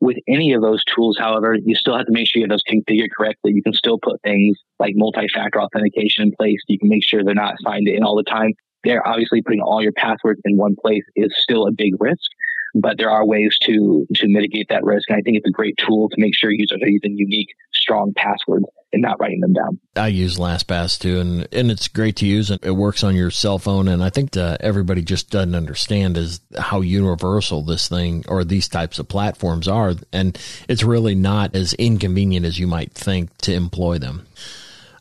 With 0.00 0.16
any 0.26 0.54
of 0.54 0.62
those 0.62 0.82
tools, 0.84 1.18
however, 1.18 1.56
you 1.62 1.74
still 1.74 1.96
have 1.96 2.06
to 2.06 2.12
make 2.12 2.26
sure 2.26 2.40
you 2.40 2.44
have 2.44 2.50
those 2.50 2.62
configured 2.62 3.10
correctly. 3.16 3.52
You 3.54 3.62
can 3.62 3.74
still 3.74 3.98
put 4.02 4.20
things 4.22 4.56
like 4.78 4.94
multi-factor 4.96 5.60
authentication 5.60 6.24
in 6.24 6.32
place. 6.32 6.58
You 6.68 6.78
can 6.78 6.88
make 6.88 7.06
sure 7.06 7.22
they're 7.22 7.34
not 7.34 7.56
signed 7.62 7.86
in 7.86 8.02
all 8.02 8.16
the 8.16 8.24
time. 8.24 8.54
They're 8.82 9.06
obviously 9.06 9.42
putting 9.42 9.60
all 9.60 9.82
your 9.82 9.92
passwords 9.92 10.40
in 10.44 10.56
one 10.56 10.74
place 10.80 11.04
is 11.16 11.34
still 11.38 11.66
a 11.66 11.72
big 11.72 11.92
risk, 12.00 12.30
but 12.74 12.98
there 12.98 13.10
are 13.10 13.24
ways 13.24 13.56
to 13.62 14.06
to 14.14 14.28
mitigate 14.28 14.68
that 14.68 14.84
risk. 14.84 15.08
And 15.08 15.18
I 15.18 15.22
think 15.22 15.36
it's 15.36 15.48
a 15.48 15.52
great 15.52 15.76
tool 15.76 16.08
to 16.08 16.16
make 16.18 16.34
sure 16.34 16.50
users 16.50 16.80
are 16.82 16.88
using 16.88 17.16
unique, 17.16 17.48
strong 17.72 18.12
passwords 18.14 18.66
and 18.92 19.02
not 19.02 19.20
writing 19.20 19.40
them 19.40 19.52
down. 19.52 19.78
I 19.96 20.08
use 20.08 20.36
LastPass 20.36 20.98
too, 20.98 21.20
and 21.20 21.48
and 21.52 21.70
it's 21.70 21.88
great 21.88 22.16
to 22.16 22.26
use. 22.26 22.50
And 22.50 22.64
it 22.64 22.72
works 22.72 23.04
on 23.04 23.16
your 23.16 23.30
cell 23.30 23.58
phone. 23.58 23.88
And 23.88 24.02
I 24.02 24.10
think 24.10 24.36
uh, 24.36 24.56
everybody 24.60 25.02
just 25.02 25.30
doesn't 25.30 25.54
understand 25.54 26.16
is 26.16 26.40
how 26.58 26.80
universal 26.80 27.62
this 27.62 27.88
thing 27.88 28.24
or 28.28 28.44
these 28.44 28.68
types 28.68 28.98
of 28.98 29.08
platforms 29.08 29.68
are, 29.68 29.94
and 30.12 30.38
it's 30.68 30.82
really 30.82 31.14
not 31.14 31.54
as 31.54 31.72
inconvenient 31.74 32.46
as 32.46 32.58
you 32.58 32.66
might 32.66 32.92
think 32.92 33.36
to 33.38 33.52
employ 33.52 33.98
them. 33.98 34.26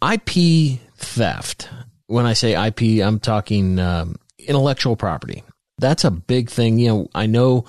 IP 0.01 0.79
theft. 0.97 1.69
When 2.07 2.25
I 2.25 2.33
say 2.33 2.53
IP, 2.67 3.05
I'm 3.05 3.19
talking 3.19 3.79
um, 3.79 4.15
intellectual 4.39 4.95
property. 4.95 5.43
That's 5.79 6.03
a 6.03 6.11
big 6.11 6.49
thing. 6.49 6.79
You 6.79 6.89
know, 6.89 7.09
I 7.15 7.25
know 7.25 7.65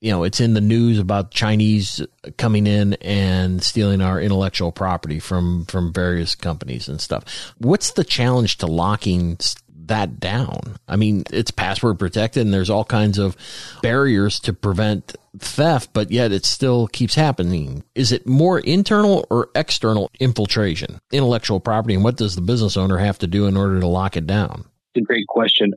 you 0.00 0.10
know, 0.10 0.24
it's 0.24 0.40
in 0.40 0.54
the 0.54 0.60
news 0.60 0.98
about 0.98 1.30
Chinese 1.30 2.04
coming 2.38 2.66
in 2.66 2.94
and 2.94 3.62
stealing 3.62 4.00
our 4.00 4.20
intellectual 4.20 4.72
property 4.72 5.20
from 5.20 5.66
from 5.66 5.92
various 5.92 6.34
companies 6.34 6.88
and 6.88 7.00
stuff. 7.00 7.52
What's 7.58 7.92
the 7.92 8.04
challenge 8.04 8.58
to 8.58 8.66
locking 8.66 9.38
that 9.86 10.18
down? 10.18 10.76
I 10.88 10.96
mean, 10.96 11.24
it's 11.30 11.50
password 11.50 11.98
protected 11.98 12.44
and 12.44 12.54
there's 12.54 12.70
all 12.70 12.84
kinds 12.84 13.18
of 13.18 13.36
barriers 13.82 14.40
to 14.40 14.54
prevent 14.54 15.16
theft, 15.38 15.90
but 15.92 16.10
yet 16.10 16.32
it 16.32 16.46
still 16.46 16.86
keeps 16.86 17.14
happening. 17.14 17.84
Is 17.94 18.10
it 18.10 18.26
more 18.26 18.58
internal 18.58 19.26
or 19.28 19.50
external 19.54 20.10
infiltration, 20.18 20.98
intellectual 21.12 21.60
property, 21.60 21.94
and 21.94 22.04
what 22.04 22.16
does 22.16 22.36
the 22.36 22.40
business 22.40 22.78
owner 22.78 22.96
have 22.96 23.18
to 23.18 23.26
do 23.26 23.46
in 23.46 23.56
order 23.56 23.80
to 23.80 23.86
lock 23.86 24.16
it 24.16 24.26
down? 24.26 24.64
It's 24.94 25.04
a 25.04 25.06
great 25.06 25.26
question. 25.26 25.74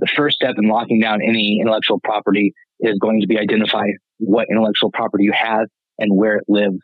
The 0.00 0.08
first 0.16 0.36
step 0.36 0.56
in 0.58 0.68
locking 0.68 1.00
down 1.00 1.20
any 1.22 1.58
intellectual 1.60 2.00
property 2.00 2.52
is 2.80 2.98
going 2.98 3.20
to 3.20 3.26
be 3.26 3.38
identify 3.38 3.86
what 4.18 4.48
intellectual 4.50 4.90
property 4.90 5.24
you 5.24 5.32
have 5.32 5.66
and 5.98 6.16
where 6.16 6.36
it 6.36 6.44
lives. 6.48 6.78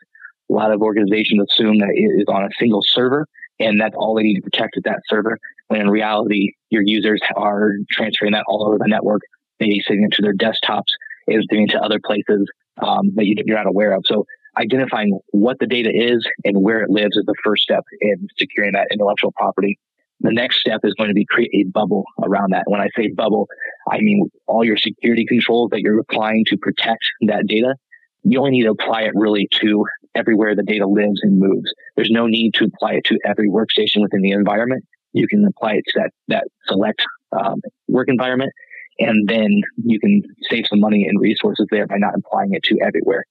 A 0.49 0.53
lot 0.53 0.71
of 0.71 0.81
organizations 0.81 1.45
assume 1.49 1.79
that 1.79 1.89
it 1.93 2.21
is 2.21 2.25
on 2.29 2.43
a 2.43 2.49
single 2.59 2.81
server 2.83 3.25
and 3.59 3.79
that's 3.79 3.95
all 3.95 4.15
they 4.15 4.23
need 4.23 4.35
to 4.35 4.41
protect 4.41 4.77
is 4.77 4.83
that 4.83 5.01
server. 5.07 5.37
When 5.67 5.81
in 5.81 5.89
reality, 5.89 6.51
your 6.69 6.83
users 6.85 7.21
are 7.35 7.73
transferring 7.89 8.33
that 8.33 8.45
all 8.47 8.67
over 8.67 8.77
the 8.77 8.87
network, 8.87 9.21
maybe 9.59 9.81
sending 9.85 10.05
it 10.05 10.11
to 10.13 10.21
their 10.21 10.35
desktops, 10.35 10.93
is 11.27 11.45
doing 11.49 11.63
it 11.63 11.71
to 11.71 11.79
other 11.79 11.99
places 12.05 12.49
um, 12.81 13.11
that 13.15 13.25
you're 13.25 13.57
not 13.57 13.67
aware 13.67 13.93
of. 13.93 14.03
So 14.05 14.25
identifying 14.57 15.19
what 15.31 15.57
the 15.59 15.67
data 15.67 15.89
is 15.93 16.27
and 16.45 16.61
where 16.61 16.81
it 16.81 16.89
lives 16.89 17.17
is 17.17 17.25
the 17.25 17.35
first 17.43 17.63
step 17.63 17.83
in 17.99 18.27
securing 18.37 18.73
that 18.73 18.87
intellectual 18.91 19.31
property. 19.31 19.77
The 20.21 20.31
next 20.31 20.59
step 20.59 20.81
is 20.83 20.93
going 20.95 21.09
to 21.09 21.13
be 21.13 21.25
create 21.25 21.51
a 21.53 21.63
bubble 21.65 22.03
around 22.23 22.51
that. 22.51 22.63
When 22.65 22.81
I 22.81 22.89
say 22.95 23.09
bubble, 23.09 23.47
I 23.89 23.99
mean 23.99 24.29
all 24.47 24.63
your 24.63 24.77
security 24.77 25.25
controls 25.25 25.69
that 25.71 25.81
you're 25.81 25.99
applying 25.99 26.45
to 26.45 26.57
protect 26.57 27.03
that 27.21 27.45
data. 27.47 27.75
You 28.23 28.39
only 28.39 28.51
need 28.51 28.63
to 28.63 28.71
apply 28.71 29.03
it 29.03 29.11
really 29.15 29.47
to 29.61 29.85
everywhere 30.15 30.55
the 30.55 30.63
data 30.63 30.87
lives 30.87 31.21
and 31.21 31.39
moves. 31.39 31.71
There's 31.95 32.09
no 32.09 32.25
need 32.25 32.55
to 32.55 32.65
apply 32.65 32.93
it 32.93 33.05
to 33.05 33.19
every 33.23 33.49
workstation 33.49 34.01
within 34.01 34.21
the 34.21 34.31
environment. 34.31 34.83
You 35.13 35.27
can 35.27 35.45
apply 35.45 35.73
it 35.73 35.83
to 35.87 35.99
that, 35.99 36.11
that 36.27 36.47
select 36.65 37.03
um, 37.31 37.61
work 37.87 38.09
environment, 38.09 38.51
and 38.99 39.27
then 39.29 39.61
you 39.83 39.99
can 39.99 40.23
save 40.49 40.65
some 40.67 40.79
money 40.79 41.05
and 41.07 41.19
resources 41.21 41.67
there 41.69 41.87
by 41.87 41.97
not 41.97 42.15
applying 42.15 42.53
it 42.53 42.63
to 42.63 42.77
everywhere. 42.81 43.25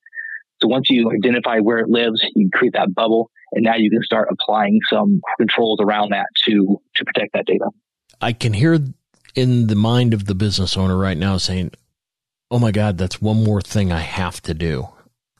So 0.62 0.68
once 0.68 0.88
you 0.88 1.10
identify 1.10 1.58
where 1.58 1.78
it 1.78 1.88
lives, 1.88 2.24
you 2.34 2.48
create 2.52 2.72
that 2.74 2.94
bubble 2.94 3.30
and 3.52 3.64
now 3.64 3.76
you 3.76 3.90
can 3.90 4.02
start 4.02 4.28
applying 4.30 4.78
some 4.90 5.20
controls 5.38 5.78
around 5.80 6.12
that 6.12 6.26
to 6.46 6.80
to 6.96 7.04
protect 7.04 7.32
that 7.34 7.46
data. 7.46 7.70
I 8.20 8.32
can 8.32 8.52
hear 8.52 8.78
in 9.34 9.66
the 9.66 9.76
mind 9.76 10.14
of 10.14 10.26
the 10.26 10.34
business 10.34 10.76
owner 10.76 10.96
right 10.96 11.16
now 11.16 11.36
saying, 11.36 11.72
"Oh 12.50 12.58
my 12.58 12.70
God, 12.70 12.98
that's 12.98 13.20
one 13.20 13.44
more 13.44 13.60
thing 13.60 13.92
I 13.92 14.00
have 14.00 14.40
to 14.42 14.54
do." 14.54 14.88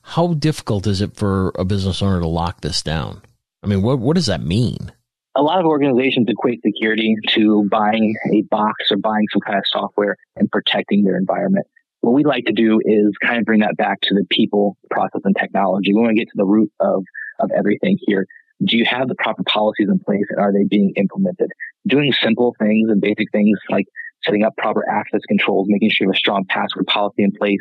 How 0.03 0.33
difficult 0.33 0.87
is 0.87 1.01
it 1.01 1.15
for 1.15 1.51
a 1.55 1.65
business 1.65 2.01
owner 2.01 2.21
to 2.21 2.27
lock 2.27 2.61
this 2.61 2.81
down? 2.81 3.21
I 3.63 3.67
mean, 3.67 3.81
what 3.81 3.99
what 3.99 4.15
does 4.15 4.27
that 4.27 4.41
mean? 4.41 4.91
A 5.35 5.41
lot 5.41 5.59
of 5.59 5.65
organizations 5.65 6.27
equate 6.29 6.61
security 6.63 7.15
to 7.35 7.67
buying 7.69 8.15
a 8.33 8.41
box 8.43 8.73
or 8.89 8.97
buying 8.97 9.25
some 9.31 9.41
kind 9.41 9.57
of 9.57 9.63
software 9.67 10.15
and 10.35 10.49
protecting 10.49 11.03
their 11.03 11.17
environment. 11.17 11.67
What 12.07 12.15
we 12.15 12.23
like 12.23 12.45
to 12.45 12.53
do 12.53 12.79
is 12.85 13.11
kind 13.21 13.37
of 13.37 13.43
bring 13.43 13.59
that 13.59 13.75
back 13.75 13.99
to 14.03 14.13
the 14.13 14.25
people, 14.31 14.77
process, 14.89 15.19
and 15.25 15.35
technology. 15.35 15.93
We 15.93 15.99
want 15.99 16.11
to 16.11 16.15
get 16.15 16.29
to 16.29 16.37
the 16.37 16.45
root 16.45 16.71
of 16.79 17.03
of 17.41 17.51
everything 17.51 17.97
here. 18.07 18.25
Do 18.63 18.77
you 18.77 18.85
have 18.85 19.09
the 19.09 19.15
proper 19.15 19.43
policies 19.43 19.89
in 19.89 19.99
place 19.99 20.23
and 20.29 20.39
are 20.39 20.53
they 20.53 20.63
being 20.63 20.93
implemented? 20.95 21.51
Doing 21.85 22.13
simple 22.13 22.55
things 22.59 22.89
and 22.89 23.01
basic 23.01 23.29
things 23.33 23.59
like 23.69 23.87
setting 24.23 24.43
up 24.43 24.55
proper 24.57 24.89
access 24.89 25.19
controls, 25.27 25.67
making 25.69 25.89
sure 25.89 26.05
you 26.05 26.11
have 26.11 26.15
a 26.15 26.17
strong 26.17 26.45
password 26.47 26.87
policy 26.87 27.23
in 27.23 27.33
place, 27.33 27.59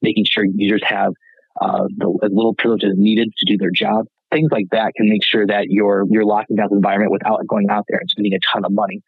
making 0.00 0.26
sure 0.30 0.44
users 0.44 0.82
have 0.84 1.12
uh, 1.60 1.86
the, 1.96 2.06
as 2.22 2.30
little 2.32 2.54
privileges 2.54 2.94
needed 2.96 3.32
to 3.36 3.46
do 3.46 3.58
their 3.58 3.72
job. 3.72 4.06
things 4.32 4.48
like 4.52 4.66
that 4.70 4.92
can 4.96 5.08
make 5.08 5.24
sure 5.24 5.46
that 5.46 5.66
you're 5.70 6.04
you're 6.08 6.24
locking 6.24 6.56
down 6.56 6.68
the 6.70 6.76
environment 6.76 7.10
without 7.10 7.44
going 7.48 7.68
out 7.68 7.84
there 7.88 7.98
and 7.98 8.08
spending 8.08 8.34
a 8.34 8.38
ton 8.52 8.64
of 8.64 8.72
money. 8.72 9.02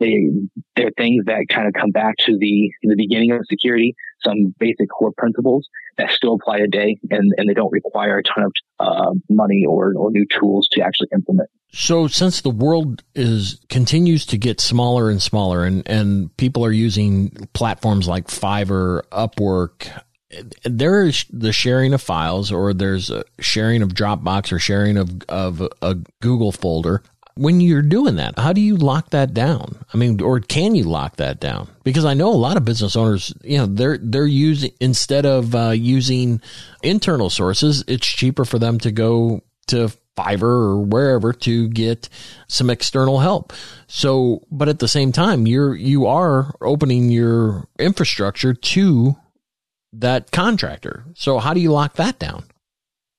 They 0.00 0.28
they're 0.76 0.90
things 0.96 1.24
that 1.26 1.46
kind 1.48 1.68
of 1.68 1.72
come 1.72 1.90
back 1.90 2.16
to 2.26 2.36
the 2.36 2.70
the 2.82 2.96
beginning 2.96 3.30
of 3.32 3.40
security, 3.48 3.94
some 4.24 4.54
basic 4.58 4.88
core 4.90 5.12
principles 5.16 5.68
that 5.98 6.10
still 6.10 6.34
apply 6.34 6.58
today, 6.58 6.96
and 7.10 7.32
and 7.36 7.48
they 7.48 7.54
don't 7.54 7.72
require 7.72 8.18
a 8.18 8.22
ton 8.22 8.44
of 8.44 8.52
uh, 8.80 9.12
money 9.28 9.64
or 9.68 9.94
or 9.96 10.10
new 10.10 10.26
tools 10.26 10.68
to 10.72 10.80
actually 10.80 11.08
implement. 11.12 11.50
So 11.72 12.06
since 12.06 12.40
the 12.40 12.50
world 12.50 13.02
is 13.16 13.60
continues 13.68 14.26
to 14.26 14.38
get 14.38 14.60
smaller 14.60 15.10
and 15.10 15.20
smaller 15.20 15.64
and, 15.64 15.86
and 15.88 16.34
people 16.36 16.64
are 16.64 16.72
using 16.72 17.30
platforms 17.52 18.06
like 18.06 18.28
Fiverr, 18.28 19.02
Upwork, 19.10 19.90
there 20.62 21.02
is 21.02 21.24
the 21.30 21.52
sharing 21.52 21.92
of 21.92 22.00
files 22.00 22.52
or 22.52 22.72
there's 22.72 23.10
a 23.10 23.24
sharing 23.40 23.82
of 23.82 23.90
Dropbox 23.90 24.52
or 24.52 24.60
sharing 24.60 24.96
of, 24.96 25.22
of 25.28 25.68
a 25.82 25.96
Google 26.20 26.52
folder. 26.52 27.02
When 27.36 27.60
you're 27.60 27.82
doing 27.82 28.16
that, 28.16 28.38
how 28.38 28.52
do 28.52 28.60
you 28.60 28.76
lock 28.76 29.10
that 29.10 29.34
down? 29.34 29.84
I 29.92 29.96
mean, 29.96 30.20
or 30.20 30.38
can 30.38 30.76
you 30.76 30.84
lock 30.84 31.16
that 31.16 31.40
down? 31.40 31.68
Because 31.82 32.04
I 32.04 32.14
know 32.14 32.28
a 32.28 32.34
lot 32.34 32.56
of 32.56 32.64
business 32.64 32.94
owners, 32.94 33.34
you 33.42 33.58
know, 33.58 33.66
they're, 33.66 33.98
they're 33.98 34.26
using, 34.26 34.70
instead 34.80 35.26
of 35.26 35.52
uh, 35.54 35.70
using 35.70 36.40
internal 36.82 37.30
sources, 37.30 37.82
it's 37.88 38.06
cheaper 38.06 38.44
for 38.44 38.60
them 38.60 38.78
to 38.78 38.92
go 38.92 39.42
to 39.66 39.90
Fiverr 40.16 40.42
or 40.42 40.78
wherever 40.82 41.32
to 41.32 41.68
get 41.70 42.08
some 42.46 42.70
external 42.70 43.18
help. 43.18 43.52
So, 43.88 44.46
but 44.52 44.68
at 44.68 44.78
the 44.78 44.86
same 44.86 45.10
time, 45.10 45.48
you're, 45.48 45.74
you 45.74 46.06
are 46.06 46.54
opening 46.60 47.10
your 47.10 47.66
infrastructure 47.80 48.54
to 48.54 49.16
that 49.92 50.30
contractor. 50.30 51.04
So 51.14 51.38
how 51.38 51.52
do 51.52 51.60
you 51.60 51.72
lock 51.72 51.94
that 51.94 52.20
down? 52.20 52.44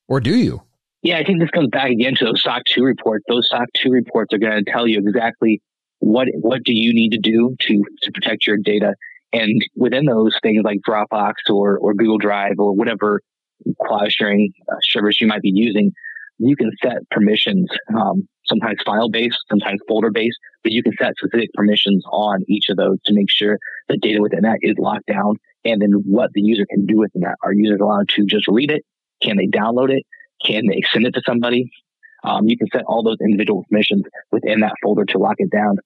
Or 0.07 0.21
do 0.21 0.35
you? 0.35 0.61
Yeah, 1.05 1.19
I 1.19 1.23
think 1.23 1.39
this 1.39 1.51
comes 1.51 1.67
back 1.67 1.91
again 1.91 2.15
to 2.15 2.25
those 2.25 2.41
SOC 2.41 2.63
2 2.65 2.83
reports. 2.83 3.25
Those 3.27 3.47
SOC 3.47 3.67
2 3.75 3.91
reports 3.91 4.33
are 4.33 4.39
going 4.39 4.65
to 4.65 4.71
tell 4.71 4.87
you 4.87 4.97
exactly 4.97 5.61
what, 5.99 6.27
what 6.33 6.63
do 6.63 6.73
you 6.73 6.95
need 6.95 7.11
to 7.11 7.19
do 7.19 7.55
to, 7.59 7.83
to 8.01 8.11
protect 8.11 8.47
your 8.47 8.57
data. 8.57 8.95
And 9.31 9.61
within 9.75 10.05
those 10.05 10.35
things 10.41 10.63
like 10.65 10.79
Dropbox 10.81 11.33
or, 11.47 11.77
or 11.77 11.93
Google 11.93 12.17
Drive 12.17 12.53
or 12.57 12.73
whatever 12.73 13.21
cloud 13.85 14.11
sharing 14.11 14.51
uh, 14.67 14.77
service 14.81 15.21
you 15.21 15.27
might 15.27 15.43
be 15.43 15.51
using, 15.53 15.91
you 16.39 16.55
can 16.55 16.71
set 16.81 17.07
permissions, 17.11 17.69
um, 17.95 18.27
sometimes 18.47 18.79
file 18.83 19.07
based, 19.07 19.37
sometimes 19.47 19.81
folder 19.87 20.09
based, 20.09 20.39
but 20.63 20.71
you 20.71 20.81
can 20.81 20.93
set 20.99 21.13
specific 21.19 21.53
permissions 21.53 22.03
on 22.11 22.43
each 22.49 22.65
of 22.69 22.77
those 22.77 22.97
to 23.05 23.13
make 23.13 23.29
sure 23.29 23.59
the 23.89 23.97
data 23.97 24.23
within 24.23 24.41
that 24.41 24.57
is 24.63 24.73
locked 24.79 25.05
down 25.05 25.35
and 25.65 25.83
then 25.83 25.91
what 26.07 26.31
the 26.33 26.41
user 26.41 26.65
can 26.67 26.87
do 26.87 26.97
within 26.97 27.21
that. 27.21 27.35
Are 27.43 27.53
users 27.53 27.79
allowed 27.79 28.09
to 28.15 28.25
just 28.25 28.47
read 28.47 28.71
it? 28.71 28.83
Can 29.21 29.37
they 29.37 29.45
download 29.45 29.91
it? 29.91 30.03
Can 30.45 30.67
they 30.67 30.81
send 30.91 31.05
it 31.05 31.11
to 31.11 31.21
somebody? 31.25 31.71
Um, 32.23 32.47
you 32.47 32.57
can 32.57 32.67
set 32.73 32.83
all 32.85 33.03
those 33.03 33.17
individual 33.21 33.65
permissions 33.69 34.03
within 34.31 34.61
that 34.61 34.73
folder 34.81 35.05
to 35.05 35.17
lock 35.17 35.35
it 35.37 35.51
down. 35.51 35.77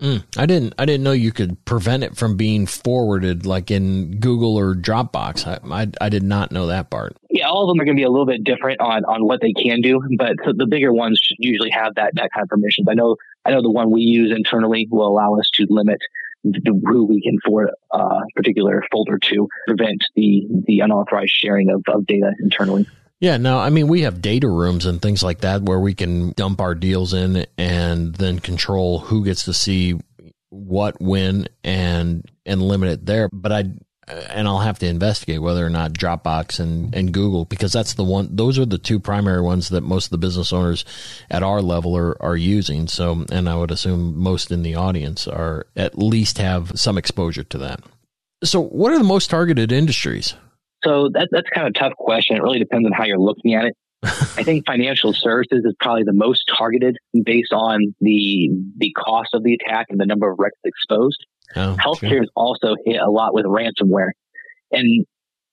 Mm, 0.00 0.22
I 0.36 0.46
didn't. 0.46 0.74
I 0.78 0.84
didn't 0.84 1.02
know 1.02 1.10
you 1.10 1.32
could 1.32 1.64
prevent 1.64 2.04
it 2.04 2.16
from 2.16 2.36
being 2.36 2.66
forwarded, 2.66 3.44
like 3.44 3.72
in 3.72 4.20
Google 4.20 4.56
or 4.56 4.74
Dropbox. 4.74 5.44
I, 5.44 5.82
I, 5.82 5.88
I 6.00 6.08
did 6.08 6.22
not 6.22 6.52
know 6.52 6.68
that 6.68 6.88
part. 6.88 7.16
Yeah, 7.30 7.48
all 7.48 7.64
of 7.64 7.68
them 7.68 7.80
are 7.80 7.84
going 7.84 7.96
to 7.96 8.00
be 8.00 8.04
a 8.04 8.10
little 8.10 8.26
bit 8.26 8.44
different 8.44 8.80
on, 8.80 9.04
on 9.04 9.26
what 9.26 9.40
they 9.40 9.52
can 9.52 9.80
do, 9.80 10.00
but 10.16 10.36
the 10.44 10.68
bigger 10.70 10.92
ones 10.92 11.20
usually 11.40 11.70
have 11.70 11.96
that 11.96 12.12
that 12.14 12.30
kind 12.32 12.44
of 12.44 12.48
permissions. 12.48 12.86
I 12.88 12.94
know. 12.94 13.16
I 13.44 13.50
know 13.50 13.60
the 13.60 13.72
one 13.72 13.90
we 13.90 14.02
use 14.02 14.30
internally 14.30 14.86
will 14.88 15.08
allow 15.08 15.34
us 15.36 15.48
to 15.54 15.66
limit 15.68 15.98
the, 16.44 16.80
who 16.84 17.04
we 17.04 17.20
can 17.20 17.38
forward 17.44 17.70
a 17.92 17.96
uh, 17.96 18.20
particular 18.36 18.84
folder 18.92 19.18
to 19.18 19.48
prevent 19.66 20.04
the 20.14 20.46
the 20.66 20.78
unauthorized 20.78 21.32
sharing 21.32 21.70
of, 21.70 21.82
of 21.88 22.06
data 22.06 22.30
internally. 22.40 22.86
Yeah, 23.20 23.36
no, 23.36 23.58
I 23.58 23.70
mean, 23.70 23.88
we 23.88 24.02
have 24.02 24.22
data 24.22 24.48
rooms 24.48 24.86
and 24.86 25.02
things 25.02 25.24
like 25.24 25.40
that 25.40 25.62
where 25.62 25.80
we 25.80 25.94
can 25.94 26.32
dump 26.32 26.60
our 26.60 26.74
deals 26.74 27.14
in 27.14 27.46
and 27.56 28.14
then 28.14 28.38
control 28.38 29.00
who 29.00 29.24
gets 29.24 29.44
to 29.46 29.52
see 29.52 29.98
what, 30.50 31.00
when, 31.00 31.48
and, 31.64 32.24
and 32.46 32.62
limit 32.62 32.90
it 32.90 33.06
there. 33.06 33.28
But 33.32 33.52
I, 33.52 33.64
and 34.06 34.46
I'll 34.46 34.60
have 34.60 34.78
to 34.78 34.86
investigate 34.86 35.42
whether 35.42 35.66
or 35.66 35.68
not 35.68 35.94
Dropbox 35.94 36.60
and, 36.60 36.94
and 36.94 37.12
Google, 37.12 37.44
because 37.44 37.72
that's 37.72 37.94
the 37.94 38.04
one, 38.04 38.34
those 38.36 38.56
are 38.56 38.64
the 38.64 38.78
two 38.78 39.00
primary 39.00 39.42
ones 39.42 39.70
that 39.70 39.82
most 39.82 40.06
of 40.06 40.10
the 40.10 40.18
business 40.18 40.52
owners 40.52 40.84
at 41.28 41.42
our 41.42 41.60
level 41.60 41.96
are, 41.96 42.20
are 42.22 42.36
using. 42.36 42.86
So, 42.86 43.26
and 43.32 43.48
I 43.48 43.56
would 43.56 43.72
assume 43.72 44.16
most 44.16 44.52
in 44.52 44.62
the 44.62 44.76
audience 44.76 45.26
are 45.26 45.66
at 45.74 45.98
least 45.98 46.38
have 46.38 46.78
some 46.78 46.96
exposure 46.96 47.44
to 47.44 47.58
that. 47.58 47.80
So 48.44 48.62
what 48.62 48.92
are 48.92 48.98
the 48.98 49.04
most 49.04 49.28
targeted 49.28 49.72
industries? 49.72 50.34
So 50.84 51.10
that, 51.12 51.28
that's 51.30 51.48
kind 51.50 51.66
of 51.66 51.70
a 51.74 51.78
tough 51.78 51.94
question. 51.96 52.36
It 52.36 52.42
really 52.42 52.58
depends 52.58 52.86
on 52.86 52.92
how 52.92 53.04
you're 53.04 53.18
looking 53.18 53.54
at 53.54 53.64
it. 53.64 53.74
I 54.02 54.44
think 54.44 54.64
financial 54.64 55.12
services 55.12 55.62
is 55.64 55.74
probably 55.80 56.04
the 56.04 56.12
most 56.12 56.44
targeted 56.56 56.96
based 57.24 57.52
on 57.52 57.94
the 58.00 58.50
the 58.76 58.92
cost 58.92 59.30
of 59.34 59.42
the 59.42 59.54
attack 59.54 59.86
and 59.90 59.98
the 59.98 60.06
number 60.06 60.30
of 60.30 60.38
records 60.38 60.60
exposed. 60.64 61.26
Oh, 61.56 61.76
Healthcare 61.84 62.10
sure. 62.10 62.22
is 62.22 62.30
also 62.36 62.76
hit 62.84 63.00
a 63.00 63.10
lot 63.10 63.34
with 63.34 63.44
ransomware, 63.44 64.10
and 64.70 65.04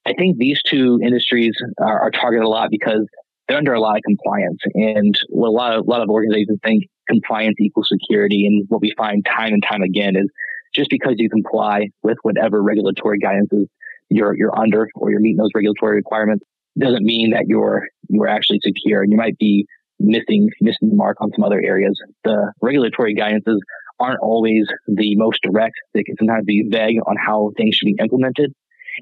I 0.05 0.13
think 0.13 0.37
these 0.37 0.61
two 0.63 0.99
industries 1.01 1.55
are, 1.79 2.01
are, 2.01 2.11
targeted 2.11 2.45
a 2.45 2.49
lot 2.49 2.69
because 2.69 3.07
they're 3.47 3.57
under 3.57 3.73
a 3.73 3.79
lot 3.79 3.97
of 3.97 4.03
compliance. 4.03 4.59
And 4.75 5.17
what 5.29 5.47
a 5.47 5.51
lot 5.51 5.73
of 5.73 5.87
a 5.87 5.89
lot 5.89 6.01
of 6.01 6.09
organizations 6.09 6.59
think 6.63 6.83
compliance 7.09 7.55
equals 7.59 7.89
security, 7.91 8.45
and 8.45 8.65
what 8.67 8.81
we 8.81 8.93
find 8.95 9.25
time 9.25 9.53
and 9.53 9.63
time 9.63 9.81
again 9.81 10.15
is 10.15 10.29
just 10.75 10.91
because 10.91 11.15
you 11.17 11.29
comply 11.29 11.89
with 12.03 12.17
whatever 12.21 12.61
regulatory 12.61 13.17
guidance 13.17 13.49
is 13.51 13.67
you're 14.09 14.35
you're 14.35 14.57
under 14.57 14.87
or 14.95 15.11
you're 15.11 15.19
meeting 15.19 15.37
those 15.37 15.51
regulatory 15.55 15.95
requirements 15.95 16.45
doesn't 16.77 17.03
mean 17.03 17.31
that 17.31 17.45
you're 17.47 17.87
you're 18.09 18.27
actually 18.27 18.59
secure 18.61 19.01
and 19.01 19.11
you 19.11 19.17
might 19.17 19.37
be 19.37 19.65
missing 19.99 20.49
missing 20.61 20.89
the 20.89 20.95
mark 20.95 21.17
on 21.21 21.31
some 21.35 21.43
other 21.43 21.61
areas. 21.63 21.99
The 22.23 22.51
regulatory 22.61 23.15
guidances 23.15 23.59
aren't 23.99 24.19
always 24.19 24.65
the 24.87 25.15
most 25.15 25.39
direct. 25.41 25.75
They 25.93 26.03
can 26.03 26.15
sometimes 26.17 26.45
be 26.45 26.67
vague 26.69 26.97
on 27.07 27.15
how 27.17 27.51
things 27.57 27.75
should 27.75 27.85
be 27.85 27.95
implemented. 27.99 28.53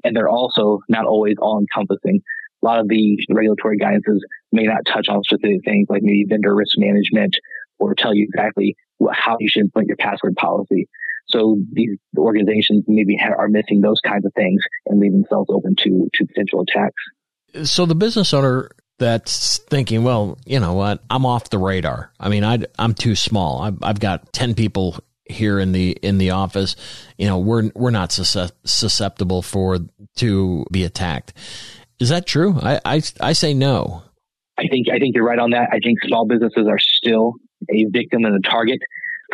And 0.02 0.16
they're 0.16 0.28
also 0.28 0.80
not 0.88 1.06
always 1.06 1.34
all 1.40 1.60
encompassing. 1.60 2.20
A 2.62 2.64
lot 2.64 2.80
of 2.80 2.88
the 2.88 3.18
regulatory 3.30 3.78
guidances 3.78 4.18
may 4.52 4.64
not 4.64 4.86
touch 4.86 5.08
on 5.08 5.22
specific 5.24 5.60
things 5.64 5.86
like 5.90 6.02
maybe 6.02 6.24
vendor 6.28 6.54
risk 6.54 6.78
management 6.78 7.36
or 7.78 7.94
tell 7.94 8.14
you 8.14 8.26
exactly 8.28 8.76
how 9.12 9.36
you 9.40 9.48
should 9.48 9.64
implement 9.64 9.88
your 9.88 9.96
password 9.96 10.34
policy. 10.36 10.88
So 11.34 11.58
these 11.72 11.98
organizations 12.16 12.84
maybe 12.86 13.18
are 13.20 13.48
missing 13.48 13.80
those 13.80 14.00
kinds 14.00 14.24
of 14.24 14.32
things 14.34 14.62
and 14.86 15.00
leave 15.00 15.12
themselves 15.12 15.50
open 15.50 15.74
to, 15.80 16.08
to 16.14 16.26
potential 16.26 16.62
attacks. 16.62 17.68
So 17.68 17.86
the 17.86 17.94
business 17.94 18.32
owner 18.32 18.70
that's 18.98 19.58
thinking, 19.58 20.04
well, 20.04 20.38
you 20.46 20.60
know 20.60 20.74
what, 20.74 21.02
I'm 21.10 21.26
off 21.26 21.50
the 21.50 21.58
radar. 21.58 22.12
I 22.20 22.28
mean, 22.28 22.44
I, 22.44 22.60
I'm 22.78 22.94
too 22.94 23.16
small. 23.16 23.60
I've, 23.62 23.78
I've 23.82 24.00
got 24.00 24.32
10 24.32 24.54
people 24.54 24.98
here 25.26 25.58
in 25.58 25.72
the 25.72 25.92
in 26.02 26.18
the 26.18 26.30
office. 26.30 26.76
You 27.18 27.26
know 27.26 27.38
we're 27.38 27.70
we're 27.74 27.90
not 27.90 28.12
susceptible 28.12 29.42
for 29.42 29.78
to 30.16 30.66
be 30.70 30.84
attacked. 30.84 31.32
Is 31.98 32.10
that 32.10 32.26
true? 32.26 32.58
I 32.60 32.80
i, 32.84 33.02
I 33.20 33.32
say 33.32 33.54
no. 33.54 34.02
I 34.58 34.68
think 34.68 34.88
i 34.92 34.98
think 34.98 35.14
you're 35.14 35.24
right 35.24 35.38
on 35.38 35.50
that. 35.50 35.68
I 35.72 35.78
think 35.78 35.98
small 36.04 36.26
businesses 36.26 36.66
are 36.68 36.78
still 36.78 37.34
a 37.70 37.86
victim 37.90 38.24
and 38.24 38.36
a 38.36 38.48
target 38.48 38.80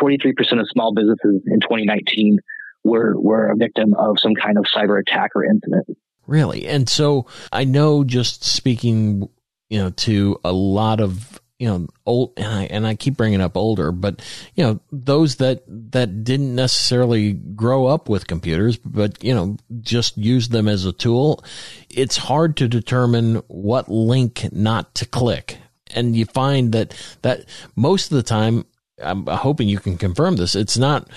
43% 0.01 0.59
of 0.59 0.67
small 0.69 0.93
businesses 0.93 1.41
in 1.45 1.59
2019 1.59 2.39
were, 2.83 3.19
were 3.19 3.51
a 3.51 3.55
victim 3.55 3.93
of 3.93 4.17
some 4.19 4.33
kind 4.35 4.57
of 4.57 4.65
cyber 4.65 4.99
attack 4.99 5.31
or 5.35 5.45
incident. 5.45 5.97
Really? 6.27 6.67
And 6.67 6.87
so 6.89 7.27
I 7.51 7.63
know 7.63 8.03
just 8.03 8.43
speaking, 8.43 9.29
you 9.69 9.79
know, 9.79 9.89
to 9.91 10.39
a 10.43 10.51
lot 10.51 10.99
of, 10.99 11.39
you 11.59 11.67
know, 11.67 11.87
old, 12.05 12.33
and 12.37 12.47
I, 12.47 12.63
and 12.65 12.87
I 12.87 12.95
keep 12.95 13.17
bringing 13.17 13.41
up 13.41 13.55
older, 13.55 13.91
but, 13.91 14.21
you 14.55 14.63
know, 14.63 14.79
those 14.91 15.35
that, 15.35 15.63
that 15.67 16.23
didn't 16.23 16.55
necessarily 16.55 17.33
grow 17.33 17.85
up 17.85 18.09
with 18.09 18.27
computers, 18.27 18.77
but, 18.77 19.23
you 19.23 19.35
know, 19.35 19.57
just 19.81 20.17
use 20.17 20.49
them 20.49 20.67
as 20.67 20.85
a 20.85 20.93
tool. 20.93 21.43
It's 21.89 22.17
hard 22.17 22.57
to 22.57 22.67
determine 22.67 23.35
what 23.47 23.89
link 23.89 24.47
not 24.51 24.95
to 24.95 25.05
click 25.05 25.57
and 25.93 26.15
you 26.15 26.25
find 26.25 26.71
that 26.71 26.95
that 27.21 27.45
most 27.75 28.11
of 28.11 28.15
the 28.15 28.23
time 28.23 28.65
I'm 29.03 29.25
hoping 29.27 29.69
you 29.69 29.79
can 29.79 29.97
confirm 29.97 30.35
this. 30.35 30.55
It's 30.55 30.77
not, 30.77 31.09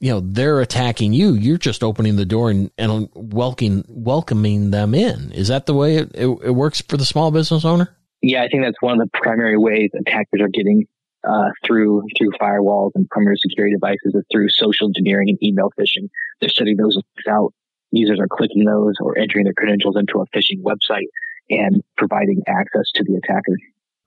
you 0.00 0.10
know, 0.10 0.20
they're 0.20 0.60
attacking 0.60 1.12
you. 1.12 1.34
You're 1.34 1.58
just 1.58 1.82
opening 1.82 2.16
the 2.16 2.24
door 2.24 2.50
and, 2.50 2.70
and 2.78 3.08
welcoming, 3.14 3.84
welcoming 3.88 4.70
them 4.70 4.94
in. 4.94 5.32
Is 5.32 5.48
that 5.48 5.66
the 5.66 5.74
way 5.74 5.96
it, 5.96 6.10
it, 6.14 6.26
it, 6.26 6.50
works 6.50 6.82
for 6.82 6.96
the 6.96 7.04
small 7.04 7.30
business 7.30 7.64
owner? 7.64 7.96
Yeah, 8.22 8.42
I 8.42 8.48
think 8.48 8.64
that's 8.64 8.80
one 8.80 9.00
of 9.00 9.06
the 9.06 9.18
primary 9.18 9.58
ways 9.58 9.90
attackers 9.94 10.40
are 10.40 10.48
getting 10.48 10.86
uh, 11.26 11.50
through 11.64 12.04
through 12.16 12.30
firewalls 12.40 12.92
and 12.94 13.08
primary 13.08 13.36
security 13.36 13.74
devices 13.74 14.14
is 14.14 14.24
through 14.30 14.48
social 14.48 14.86
engineering 14.86 15.28
and 15.28 15.42
email 15.42 15.70
phishing. 15.78 16.08
They're 16.40 16.50
setting 16.50 16.76
those 16.76 16.96
out. 17.28 17.52
Users 17.90 18.20
are 18.20 18.28
clicking 18.28 18.64
those 18.64 18.94
or 19.00 19.18
entering 19.18 19.44
their 19.44 19.54
credentials 19.54 19.96
into 19.96 20.20
a 20.20 20.26
phishing 20.36 20.62
website 20.62 21.08
and 21.50 21.82
providing 21.96 22.42
access 22.46 22.90
to 22.94 23.04
the 23.04 23.16
attacker. 23.16 23.56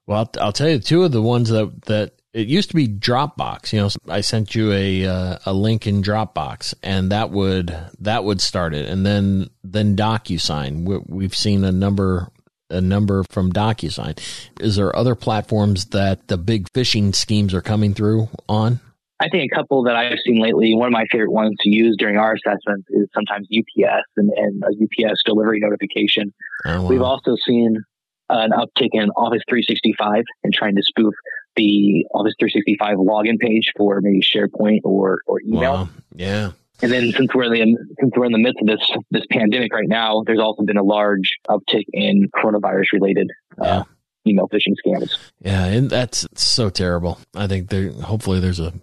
Well, 0.06 0.30
I'll 0.40 0.52
tell 0.52 0.70
you, 0.70 0.80
two 0.80 1.04
of 1.04 1.12
the 1.12 1.22
ones 1.22 1.50
that 1.50 1.84
that 1.84 2.19
it 2.34 2.48
used 2.48 2.70
to 2.70 2.76
be 2.76 2.88
Dropbox. 2.88 3.74
You 3.74 3.82
know, 3.82 3.90
I 4.08 4.22
sent 4.22 4.56
you 4.56 4.72
a 4.72 5.06
uh, 5.06 5.38
a 5.46 5.54
link 5.54 5.88
in 5.88 6.02
Dropbox, 6.02 6.74
and 6.84 7.12
that 7.12 7.32
would 7.32 7.76
that 8.00 8.24
would 8.24 8.42
start 8.42 8.74
it, 8.74 8.88
and 8.88 9.06
then 9.06 9.50
then 9.64 9.96
DocuSign. 9.96 10.86
We, 10.86 11.00
we've 11.08 11.36
seen 11.36 11.64
a 11.64 11.72
number 11.72 12.30
a 12.70 12.82
number 12.82 13.24
from 13.30 13.52
DocuSign. 13.52 14.20
Is 14.60 14.76
there 14.76 14.96
other 14.96 15.16
platforms 15.16 15.86
that 15.86 16.28
the 16.28 16.38
big 16.38 16.70
phishing 16.72 17.16
schemes 17.16 17.54
are 17.54 17.62
coming 17.62 17.94
through 17.94 18.30
on? 18.48 18.80
I 19.22 19.28
think 19.28 19.52
a 19.52 19.56
couple 19.56 19.84
that 19.84 19.98
I've 19.98 20.20
seen 20.26 20.42
lately, 20.42 20.74
one 20.74 20.88
of 20.88 20.94
my 20.94 21.06
favorite 21.12 21.32
ones 21.32 21.56
to 21.62 21.70
use 21.70 21.96
during 21.98 22.16
our 22.16 22.36
assessments 22.36 22.88
is 22.90 23.10
sometimes 23.14 23.50
UPS 23.52 24.06
and, 24.16 24.30
and 24.30 24.64
a 24.64 24.68
UPS 24.68 25.24
delivery 25.26 25.60
notification. 25.60 26.34
Oh, 26.66 26.84
wow. 26.84 26.88
We've 26.88 27.02
also 27.02 27.36
seen 27.46 27.84
an 28.30 28.52
uptick 28.52 28.90
in 28.94 29.10
Office 29.12 29.42
365 29.50 30.24
and 30.44 30.54
trying 30.54 30.76
to 30.76 30.84
spoof 30.84 31.14
the 31.60 32.06
Office 32.14 32.34
365 32.40 32.98
login 32.98 33.38
page 33.38 33.72
for 33.78 34.00
maybe 34.02 34.22
SharePoint 34.22 34.80
or, 34.84 35.20
or 35.28 35.42
email. 35.42 35.74
Wow. 35.74 35.90
Yeah. 36.16 36.52
And 36.82 36.92
then 36.92 37.12
since 37.12 37.34
we're 37.36 37.54
in 37.54 37.74
the, 37.74 37.96
since 38.00 38.14
we're 38.16 38.26
in 38.26 38.32
the 38.32 38.38
midst 38.38 38.62
of 38.62 38.68
this 38.68 38.92
this 39.12 39.24
pandemic 39.30 39.74
right 39.74 39.88
now, 39.88 40.24
there's 40.26 40.40
also 40.40 40.64
been 40.64 40.78
a 40.78 40.84
large 40.84 41.38
uptick 41.50 41.84
in 41.92 42.30
coronavirus 42.34 42.94
related 42.94 43.32
uh, 43.62 43.66
yeah. 43.66 43.84
email 44.26 44.48
phishing 44.48 44.76
scams. 44.86 45.18
Yeah, 45.42 45.66
and 45.66 45.90
that's 45.90 46.26
so 46.36 46.70
terrible. 46.70 47.20
I 47.36 47.48
think 47.48 47.70
there 47.70 47.92
hopefully 47.92 48.40
there's 48.40 48.62
a 48.62 48.74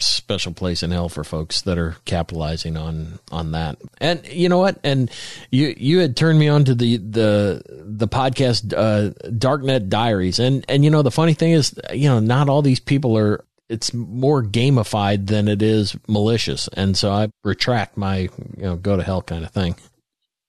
special 0.00 0.52
place 0.52 0.82
in 0.82 0.90
hell 0.90 1.08
for 1.08 1.24
folks 1.24 1.62
that 1.62 1.78
are 1.78 1.96
capitalizing 2.04 2.76
on 2.76 3.18
on 3.32 3.52
that. 3.52 3.78
And 4.00 4.26
you 4.28 4.48
know 4.48 4.58
what? 4.58 4.78
And 4.84 5.10
you 5.50 5.74
you 5.76 5.98
had 5.98 6.16
turned 6.16 6.38
me 6.38 6.48
on 6.48 6.64
to 6.64 6.74
the 6.74 6.98
the 6.98 7.62
the 7.68 8.08
podcast 8.08 8.72
uh, 8.72 9.12
Darknet 9.28 9.88
Diaries. 9.88 10.38
And 10.38 10.64
and 10.68 10.84
you 10.84 10.90
know 10.90 11.02
the 11.02 11.10
funny 11.10 11.34
thing 11.34 11.52
is, 11.52 11.78
you 11.92 12.08
know, 12.08 12.20
not 12.20 12.48
all 12.48 12.62
these 12.62 12.80
people 12.80 13.16
are 13.18 13.44
it's 13.68 13.92
more 13.92 14.42
gamified 14.42 15.26
than 15.26 15.48
it 15.48 15.62
is 15.62 15.96
malicious. 16.06 16.68
And 16.72 16.96
so 16.96 17.10
I 17.10 17.30
retract 17.44 17.96
my, 17.96 18.20
you 18.20 18.30
know, 18.56 18.76
go 18.76 18.96
to 18.96 19.02
hell 19.02 19.22
kind 19.22 19.44
of 19.44 19.50
thing. 19.50 19.76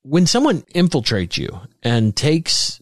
When 0.03 0.25
someone 0.25 0.61
infiltrates 0.73 1.37
you 1.37 1.59
and 1.83 2.15
takes 2.15 2.78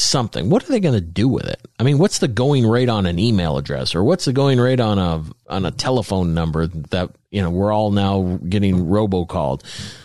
something, 0.00 0.50
what 0.50 0.64
are 0.64 0.72
they 0.72 0.80
going 0.80 0.94
to 0.94 1.00
do 1.00 1.28
with 1.28 1.46
it? 1.46 1.60
I 1.78 1.82
mean, 1.82 1.98
what's 1.98 2.18
the 2.18 2.28
going 2.28 2.66
rate 2.66 2.88
on 2.88 3.06
an 3.06 3.18
email 3.18 3.56
address 3.56 3.94
or 3.94 4.02
what's 4.02 4.24
the 4.24 4.32
going 4.32 4.58
rate 4.58 4.80
on 4.80 4.98
a 4.98 5.24
on 5.48 5.64
a 5.64 5.70
telephone 5.70 6.34
number 6.34 6.66
that, 6.66 7.10
you 7.30 7.42
know, 7.42 7.50
we're 7.50 7.72
all 7.72 7.90
now 7.90 8.38
getting 8.48 8.86
robocalled? 8.86 9.62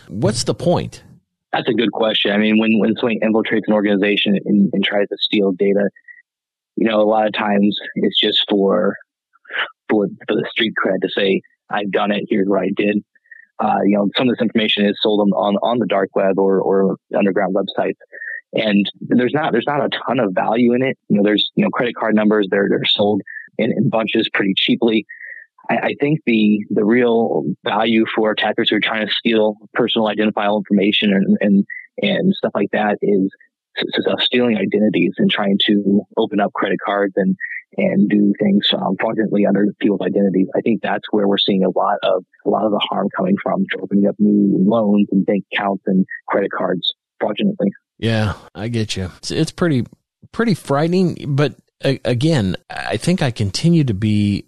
What's 0.08 0.44
the 0.44 0.54
point? 0.54 1.02
That's 1.52 1.68
a 1.68 1.74
good 1.74 1.92
question. 1.92 2.32
I 2.32 2.38
mean, 2.38 2.58
when 2.58 2.78
when 2.78 2.94
someone 2.96 3.18
infiltrates 3.22 3.62
an 3.66 3.74
organization 3.74 4.38
and, 4.44 4.70
and 4.72 4.84
tries 4.84 5.08
to 5.08 5.16
steal 5.18 5.52
data, 5.52 5.88
you 6.76 6.88
know, 6.88 7.00
a 7.00 7.08
lot 7.08 7.26
of 7.26 7.32
times 7.32 7.78
it's 7.94 8.20
just 8.20 8.44
for 8.50 8.96
for, 9.88 10.06
for 10.26 10.34
the 10.34 10.46
street 10.50 10.74
cred 10.84 11.00
to 11.02 11.08
say, 11.08 11.40
I've 11.70 11.90
done 11.90 12.12
it. 12.12 12.24
Here's 12.28 12.48
what 12.48 12.60
I 12.60 12.70
did. 12.76 13.02
Uh, 13.58 13.78
you 13.84 13.96
know, 13.96 14.08
some 14.16 14.28
of 14.28 14.36
this 14.36 14.42
information 14.42 14.84
is 14.84 14.98
sold 15.00 15.20
on, 15.32 15.56
on 15.56 15.78
the 15.78 15.86
dark 15.86 16.14
web 16.14 16.38
or, 16.38 16.60
or 16.60 16.96
underground 17.16 17.54
websites. 17.54 17.96
And 18.56 18.90
there's 19.00 19.34
not, 19.34 19.52
there's 19.52 19.66
not 19.66 19.84
a 19.84 19.90
ton 20.06 20.18
of 20.18 20.32
value 20.32 20.72
in 20.72 20.82
it. 20.82 20.96
You 21.08 21.18
know, 21.18 21.22
there's, 21.22 21.50
you 21.56 21.64
know, 21.64 21.70
credit 21.70 21.94
card 21.94 22.14
numbers, 22.14 22.48
they're, 22.50 22.68
they're 22.70 22.84
sold 22.86 23.20
in, 23.58 23.70
in 23.72 23.90
bunches 23.90 24.28
pretty 24.32 24.54
cheaply. 24.56 25.04
I, 25.68 25.76
I 25.76 25.94
think 26.00 26.20
the, 26.24 26.60
the 26.70 26.84
real 26.84 27.44
value 27.64 28.06
for 28.14 28.30
attackers 28.30 28.70
who 28.70 28.76
are 28.76 28.80
trying 28.80 29.06
to 29.06 29.12
steal 29.12 29.56
personal 29.74 30.08
identifiable 30.08 30.58
information 30.58 31.12
and, 31.12 31.36
and, 31.40 31.64
and 32.00 32.34
stuff 32.34 32.52
like 32.54 32.70
that 32.72 32.96
is 33.02 33.30
stealing 34.20 34.56
identities 34.56 35.12
and 35.18 35.30
trying 35.30 35.58
to 35.66 36.00
open 36.16 36.40
up 36.40 36.52
credit 36.54 36.78
cards 36.84 37.12
and, 37.16 37.36
and 37.76 38.08
do 38.08 38.32
things 38.40 38.66
um, 38.72 38.96
fraudulently 38.98 39.44
under 39.44 39.66
people's 39.80 40.00
identities. 40.00 40.46
I 40.56 40.62
think 40.62 40.80
that's 40.82 41.04
where 41.10 41.28
we're 41.28 41.36
seeing 41.36 41.62
a 41.62 41.78
lot 41.78 41.98
of 42.02 42.24
a 42.46 42.48
lot 42.48 42.64
of 42.64 42.70
the 42.70 42.80
harm 42.88 43.08
coming 43.14 43.36
from, 43.42 43.66
opening 43.82 44.06
up 44.06 44.14
new 44.18 44.56
loans 44.66 45.08
and 45.12 45.26
bank 45.26 45.44
accounts 45.52 45.82
and 45.86 46.06
credit 46.26 46.50
cards 46.56 46.94
fraudulently. 47.20 47.72
Yeah, 47.98 48.34
I 48.54 48.68
get 48.68 48.96
you. 48.96 49.10
It's, 49.18 49.30
it's 49.30 49.52
pretty 49.52 49.86
pretty 50.32 50.54
frightening, 50.54 51.34
but 51.36 51.56
again, 51.82 52.56
I 52.68 52.96
think 52.96 53.22
I 53.22 53.30
continue 53.30 53.84
to 53.84 53.94
be 53.94 54.46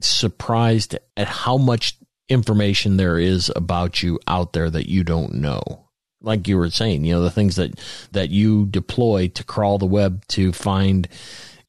surprised 0.00 0.96
at 1.16 1.28
how 1.28 1.58
much 1.58 1.96
information 2.28 2.96
there 2.96 3.18
is 3.18 3.52
about 3.54 4.02
you 4.02 4.18
out 4.26 4.52
there 4.52 4.70
that 4.70 4.88
you 4.88 5.04
don't 5.04 5.34
know 5.34 5.82
like 6.22 6.48
you 6.48 6.56
were 6.56 6.70
saying, 6.70 7.04
you 7.04 7.14
know, 7.14 7.22
the 7.22 7.30
things 7.30 7.56
that, 7.56 7.78
that 8.12 8.30
you 8.30 8.66
deploy 8.66 9.28
to 9.28 9.44
crawl 9.44 9.78
the 9.78 9.86
web 9.86 10.24
to 10.28 10.52
find 10.52 11.08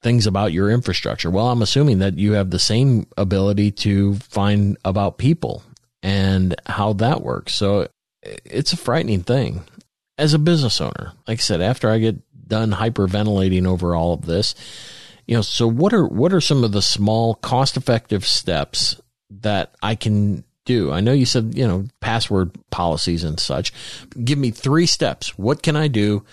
things 0.02 0.28
about 0.28 0.52
your 0.54 0.70
infrastructure. 0.70 1.30
Well, 1.30 1.50
I'm 1.50 1.62
assuming 1.62 2.00
that 2.00 2.18
you 2.18 2.34
have 2.34 2.50
the 2.50 2.60
same 2.60 3.08
ability 3.18 3.72
to 3.72 4.16
find 4.16 4.78
about 4.86 5.18
people 5.18 5.64
and 6.02 6.56
how 6.66 6.94
that 6.94 7.22
works. 7.22 7.56
So 7.56 7.88
it's 8.22 8.74
a 8.74 8.78
frightening 8.78 9.24
thing 9.24 9.64
as 10.18 10.34
a 10.34 10.40
business 10.40 10.80
owner. 10.82 11.14
Like 11.28 11.40
I 11.40 11.42
said, 11.42 11.62
after 11.62 11.90
I 11.90 12.00
get 12.00 12.18
done 12.48 12.72
hyperventilating 12.72 13.66
over 13.66 13.96
all 13.96 14.14
of 14.14 14.26
this, 14.26 14.56
you 15.28 15.36
know, 15.36 15.42
so 15.42 15.68
what 15.68 15.94
are, 15.94 16.06
what 16.06 16.34
are 16.34 16.42
some 16.42 16.64
of 16.64 16.72
the 16.72 16.82
small 16.82 17.36
cost 17.36 17.78
effective 17.78 18.26
steps 18.26 19.02
that 19.30 19.74
I 19.82 19.96
can 19.96 20.44
do? 20.66 20.92
I 20.92 21.00
know 21.00 21.14
you 21.14 21.26
said, 21.26 21.54
you 21.56 21.68
know, 21.68 21.86
password 22.02 22.52
policies 22.70 23.24
and 23.24 23.40
such. 23.40 23.74
Give 24.24 24.38
me 24.38 24.52
three 24.52 24.86
steps. 24.86 25.38
What 25.38 25.64
can 25.64 25.76
I 25.76 25.88
do 25.88 26.26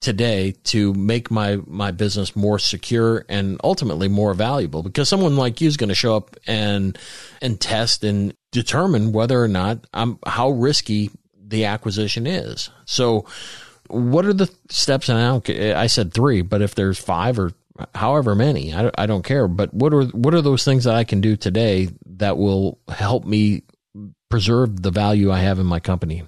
today 0.00 0.54
to 0.64 0.92
make 0.94 1.30
my 1.30 1.58
my 1.66 1.90
business 1.90 2.36
more 2.36 2.58
secure 2.58 3.24
and 3.28 3.58
ultimately 3.64 4.08
more 4.08 4.34
valuable 4.34 4.82
because 4.82 5.08
someone 5.08 5.36
like 5.36 5.60
you 5.60 5.66
is 5.66 5.78
going 5.78 5.88
to 5.88 5.94
show 5.94 6.14
up 6.14 6.36
and 6.46 6.98
and 7.40 7.60
test 7.60 8.04
and 8.04 8.34
determine 8.52 9.12
whether 9.12 9.42
or 9.42 9.48
not 9.48 9.86
I'm 9.94 10.18
how 10.26 10.50
risky 10.50 11.10
the 11.46 11.64
acquisition 11.64 12.26
is. 12.26 12.70
So 12.84 13.26
what 13.88 14.24
are 14.24 14.32
the 14.32 14.52
steps 14.68 15.08
and 15.08 15.18
I 15.18 15.28
don't 15.28 15.48
I 15.76 15.86
said 15.86 16.12
3 16.12 16.42
but 16.42 16.60
if 16.60 16.74
there's 16.74 16.98
5 16.98 17.38
or 17.38 17.52
however 17.94 18.34
many 18.34 18.74
I, 18.74 18.90
I 18.98 19.06
don't 19.06 19.24
care 19.24 19.46
but 19.46 19.72
what 19.72 19.94
are 19.94 20.06
what 20.06 20.34
are 20.34 20.42
those 20.42 20.64
things 20.64 20.84
that 20.84 20.96
I 20.96 21.04
can 21.04 21.20
do 21.20 21.36
today 21.36 21.90
that 22.16 22.36
will 22.36 22.80
help 22.88 23.24
me 23.24 23.62
preserve 24.28 24.82
the 24.82 24.90
value 24.90 25.30
I 25.30 25.38
have 25.38 25.58
in 25.58 25.66
my 25.66 25.80
company? 25.80 26.24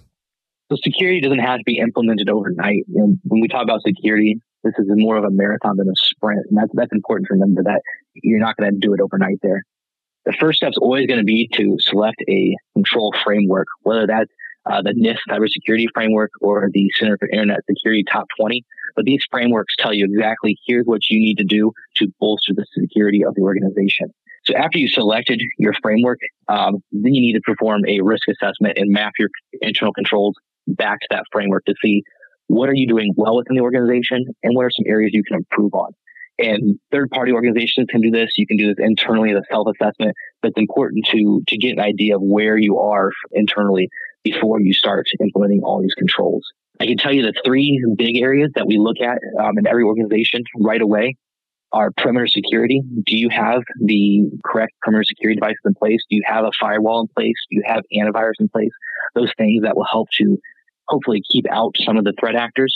So 0.70 0.76
security 0.82 1.20
doesn't 1.20 1.38
have 1.38 1.58
to 1.58 1.64
be 1.64 1.78
implemented 1.78 2.28
overnight. 2.28 2.84
Know, 2.88 3.14
when 3.24 3.40
we 3.40 3.48
talk 3.48 3.62
about 3.62 3.80
security, 3.82 4.40
this 4.64 4.74
is 4.78 4.86
more 4.90 5.16
of 5.16 5.24
a 5.24 5.30
marathon 5.30 5.76
than 5.76 5.88
a 5.88 5.96
sprint. 5.96 6.46
And 6.48 6.58
that's, 6.58 6.70
that's 6.74 6.92
important 6.92 7.28
to 7.28 7.34
remember 7.34 7.62
that 7.64 7.80
you're 8.14 8.40
not 8.40 8.56
going 8.56 8.72
to 8.72 8.78
do 8.78 8.92
it 8.92 9.00
overnight 9.00 9.38
there. 9.42 9.62
The 10.26 10.34
first 10.38 10.58
step 10.58 10.70
is 10.70 10.78
always 10.78 11.06
going 11.06 11.20
to 11.20 11.24
be 11.24 11.48
to 11.54 11.76
select 11.80 12.22
a 12.28 12.54
control 12.74 13.14
framework, 13.24 13.68
whether 13.82 14.06
that's 14.06 14.30
uh, 14.70 14.82
the 14.82 14.92
NIST 14.92 15.18
cybersecurity 15.28 15.86
framework 15.94 16.30
or 16.40 16.68
the 16.72 16.88
Center 16.98 17.16
for 17.18 17.28
Internet 17.28 17.60
Security 17.68 18.04
Top 18.10 18.26
20. 18.38 18.64
But 18.96 19.04
these 19.04 19.22
frameworks 19.30 19.74
tell 19.78 19.92
you 19.92 20.06
exactly 20.06 20.58
here's 20.66 20.84
what 20.84 21.08
you 21.08 21.18
need 21.20 21.38
to 21.38 21.44
do 21.44 21.72
to 21.96 22.08
bolster 22.20 22.52
the 22.54 22.66
security 22.76 23.24
of 23.24 23.34
the 23.34 23.42
organization. 23.42 24.12
So 24.44 24.54
after 24.54 24.78
you 24.78 24.88
selected 24.88 25.42
your 25.58 25.74
framework, 25.82 26.18
um, 26.48 26.76
then 26.90 27.14
you 27.14 27.20
need 27.20 27.34
to 27.34 27.40
perform 27.42 27.82
a 27.86 28.00
risk 28.00 28.28
assessment 28.28 28.78
and 28.78 28.90
map 28.90 29.12
your 29.18 29.28
internal 29.60 29.92
controls 29.92 30.36
back 30.66 31.00
to 31.00 31.06
that 31.10 31.24
framework 31.30 31.64
to 31.66 31.74
see 31.82 32.02
what 32.46 32.68
are 32.68 32.74
you 32.74 32.86
doing 32.86 33.12
well 33.16 33.36
within 33.36 33.56
the 33.56 33.62
organization 33.62 34.24
and 34.42 34.56
what 34.56 34.64
are 34.64 34.70
some 34.70 34.86
areas 34.88 35.10
you 35.12 35.22
can 35.22 35.36
improve 35.36 35.74
on. 35.74 35.92
And 36.38 36.78
third 36.92 37.10
party 37.10 37.32
organizations 37.32 37.88
can 37.90 38.00
do 38.00 38.10
this. 38.10 38.30
You 38.36 38.46
can 38.46 38.56
do 38.56 38.68
this 38.68 38.76
internally 38.78 39.30
as 39.32 39.38
a 39.38 39.42
self 39.50 39.66
assessment, 39.68 40.14
but 40.40 40.50
it's 40.50 40.58
important 40.58 41.04
to, 41.06 41.42
to 41.46 41.58
get 41.58 41.72
an 41.72 41.80
idea 41.80 42.16
of 42.16 42.22
where 42.22 42.56
you 42.56 42.78
are 42.78 43.10
internally 43.32 43.88
before 44.24 44.60
you 44.60 44.72
start 44.72 45.06
implementing 45.20 45.62
all 45.62 45.80
these 45.80 45.94
controls. 45.94 46.44
I 46.80 46.86
can 46.86 46.96
tell 46.96 47.12
you 47.12 47.22
the 47.22 47.34
three 47.44 47.84
big 47.96 48.18
areas 48.18 48.50
that 48.54 48.66
we 48.66 48.78
look 48.78 49.00
at 49.00 49.18
um, 49.40 49.58
in 49.58 49.66
every 49.66 49.84
organization 49.84 50.44
right 50.60 50.80
away 50.80 51.16
are 51.72 51.90
perimeter 51.96 52.26
security. 52.26 52.80
Do 53.04 53.16
you 53.16 53.28
have 53.30 53.62
the 53.84 54.30
correct 54.44 54.72
perimeter 54.80 55.04
security 55.04 55.36
devices 55.36 55.58
in 55.64 55.74
place? 55.74 56.00
Do 56.08 56.16
you 56.16 56.22
have 56.24 56.44
a 56.44 56.50
firewall 56.58 57.00
in 57.00 57.08
place? 57.08 57.34
Do 57.50 57.56
you 57.56 57.62
have 57.66 57.82
antivirus 57.94 58.34
in 58.40 58.48
place? 58.48 58.70
Those 59.14 59.32
things 59.36 59.64
that 59.64 59.76
will 59.76 59.86
help 59.90 60.08
to 60.18 60.38
hopefully 60.86 61.22
keep 61.30 61.44
out 61.50 61.74
some 61.84 61.96
of 61.96 62.04
the 62.04 62.14
threat 62.18 62.36
actors. 62.36 62.74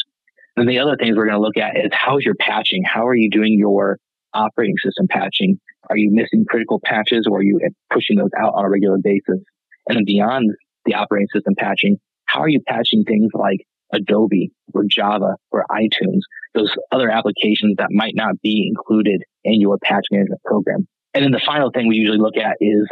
And 0.56 0.68
the 0.68 0.78
other 0.78 0.96
things 0.96 1.16
we're 1.16 1.26
going 1.26 1.36
to 1.36 1.40
look 1.40 1.56
at 1.56 1.76
is 1.76 1.90
how's 1.92 2.22
your 2.24 2.34
patching? 2.38 2.82
How 2.84 3.06
are 3.06 3.14
you 3.14 3.30
doing 3.30 3.56
your 3.58 3.98
operating 4.34 4.76
system 4.84 5.06
patching? 5.08 5.58
Are 5.88 5.96
you 5.96 6.10
missing 6.12 6.44
critical 6.48 6.80
patches 6.84 7.26
or 7.30 7.38
are 7.38 7.42
you 7.42 7.60
pushing 7.90 8.16
those 8.16 8.30
out 8.38 8.54
on 8.54 8.64
a 8.64 8.68
regular 8.68 8.98
basis? 9.02 9.42
And 9.88 9.96
then 9.96 10.04
beyond 10.04 10.52
the 10.84 10.94
operating 10.94 11.28
system 11.32 11.54
patching, 11.56 11.98
how 12.24 12.40
are 12.40 12.48
you 12.48 12.60
patching 12.66 13.04
things 13.04 13.30
like 13.34 13.66
Adobe 13.92 14.52
or 14.72 14.84
Java 14.88 15.36
or 15.50 15.64
iTunes, 15.70 16.20
those 16.54 16.74
other 16.90 17.10
applications 17.10 17.76
that 17.78 17.88
might 17.90 18.14
not 18.14 18.40
be 18.42 18.66
included 18.68 19.22
in 19.44 19.60
your 19.60 19.78
patch 19.78 20.06
management 20.10 20.42
program? 20.44 20.86
And 21.14 21.24
then 21.24 21.32
the 21.32 21.42
final 21.44 21.70
thing 21.70 21.88
we 21.88 21.96
usually 21.96 22.18
look 22.18 22.36
at 22.36 22.56
is 22.60 22.88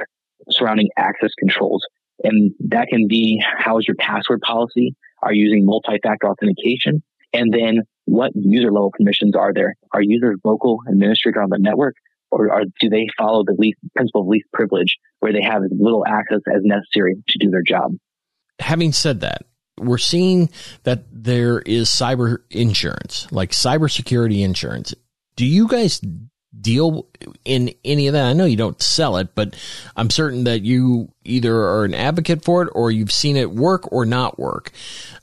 surrounding 0.50 0.88
access 0.96 1.30
controls. 1.38 1.82
And 2.22 2.52
that 2.68 2.88
can 2.88 3.06
be 3.08 3.42
how's 3.58 3.86
your 3.86 3.96
password 3.96 4.40
policy? 4.42 4.94
Are 5.22 5.32
you 5.32 5.44
using 5.44 5.64
multi-factor 5.64 6.28
authentication? 6.28 7.02
And 7.32 7.52
then 7.52 7.80
what 8.04 8.32
user 8.34 8.72
level 8.72 8.92
permissions 8.96 9.34
are 9.36 9.52
there? 9.54 9.74
Are 9.92 10.02
users 10.02 10.38
local 10.44 10.80
administrator 10.88 11.40
on 11.40 11.50
the 11.50 11.58
network 11.58 11.94
or 12.30 12.52
are, 12.52 12.64
do 12.80 12.88
they 12.88 13.06
follow 13.18 13.44
the 13.44 13.56
least, 13.58 13.78
principle 13.94 14.22
of 14.22 14.28
least 14.28 14.46
privilege 14.52 14.96
where 15.20 15.32
they 15.32 15.42
have 15.42 15.62
as 15.62 15.70
little 15.78 16.04
access 16.06 16.40
as 16.46 16.62
necessary 16.62 17.16
to 17.28 17.38
do 17.38 17.50
their 17.50 17.62
job? 17.62 17.92
Having 18.58 18.92
said 18.92 19.20
that, 19.20 19.44
we're 19.78 19.98
seeing 19.98 20.50
that 20.82 21.04
there 21.10 21.60
is 21.60 21.88
cyber 21.88 22.38
insurance, 22.50 23.26
like 23.30 23.50
cybersecurity 23.50 24.44
insurance. 24.44 24.94
Do 25.36 25.46
you 25.46 25.66
guys 25.66 26.00
deal 26.58 27.06
in 27.44 27.72
any 27.84 28.06
of 28.06 28.12
that? 28.12 28.26
I 28.26 28.32
know 28.32 28.44
you 28.44 28.56
don't 28.56 28.80
sell 28.82 29.16
it, 29.16 29.34
but 29.34 29.56
I'm 29.96 30.10
certain 30.10 30.44
that 30.44 30.62
you 30.62 31.12
either 31.24 31.54
are 31.54 31.84
an 31.84 31.94
advocate 31.94 32.44
for 32.44 32.62
it 32.62 32.68
or 32.74 32.90
you've 32.90 33.12
seen 33.12 33.36
it 33.36 33.50
work 33.50 33.90
or 33.92 34.04
not 34.04 34.38
work. 34.38 34.70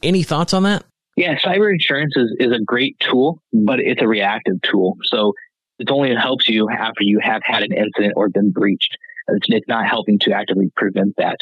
Any 0.01 0.23
thoughts 0.23 0.53
on 0.53 0.63
that? 0.63 0.83
Yeah, 1.15 1.37
cyber 1.39 1.71
insurance 1.71 2.13
is, 2.15 2.35
is 2.39 2.51
a 2.51 2.63
great 2.63 2.99
tool, 2.99 3.41
but 3.51 3.79
it's 3.79 4.01
a 4.01 4.07
reactive 4.07 4.61
tool. 4.61 4.97
So 5.03 5.33
it 5.79 5.91
only 5.91 6.15
helps 6.15 6.47
you 6.47 6.69
after 6.69 7.01
you 7.01 7.19
have 7.21 7.41
had 7.43 7.63
an 7.63 7.73
incident 7.73 8.13
or 8.15 8.29
been 8.29 8.51
breached. 8.51 8.97
It's, 9.27 9.47
it's 9.49 9.67
not 9.67 9.85
helping 9.85 10.19
to 10.19 10.31
actively 10.31 10.71
prevent 10.75 11.15
that. 11.17 11.37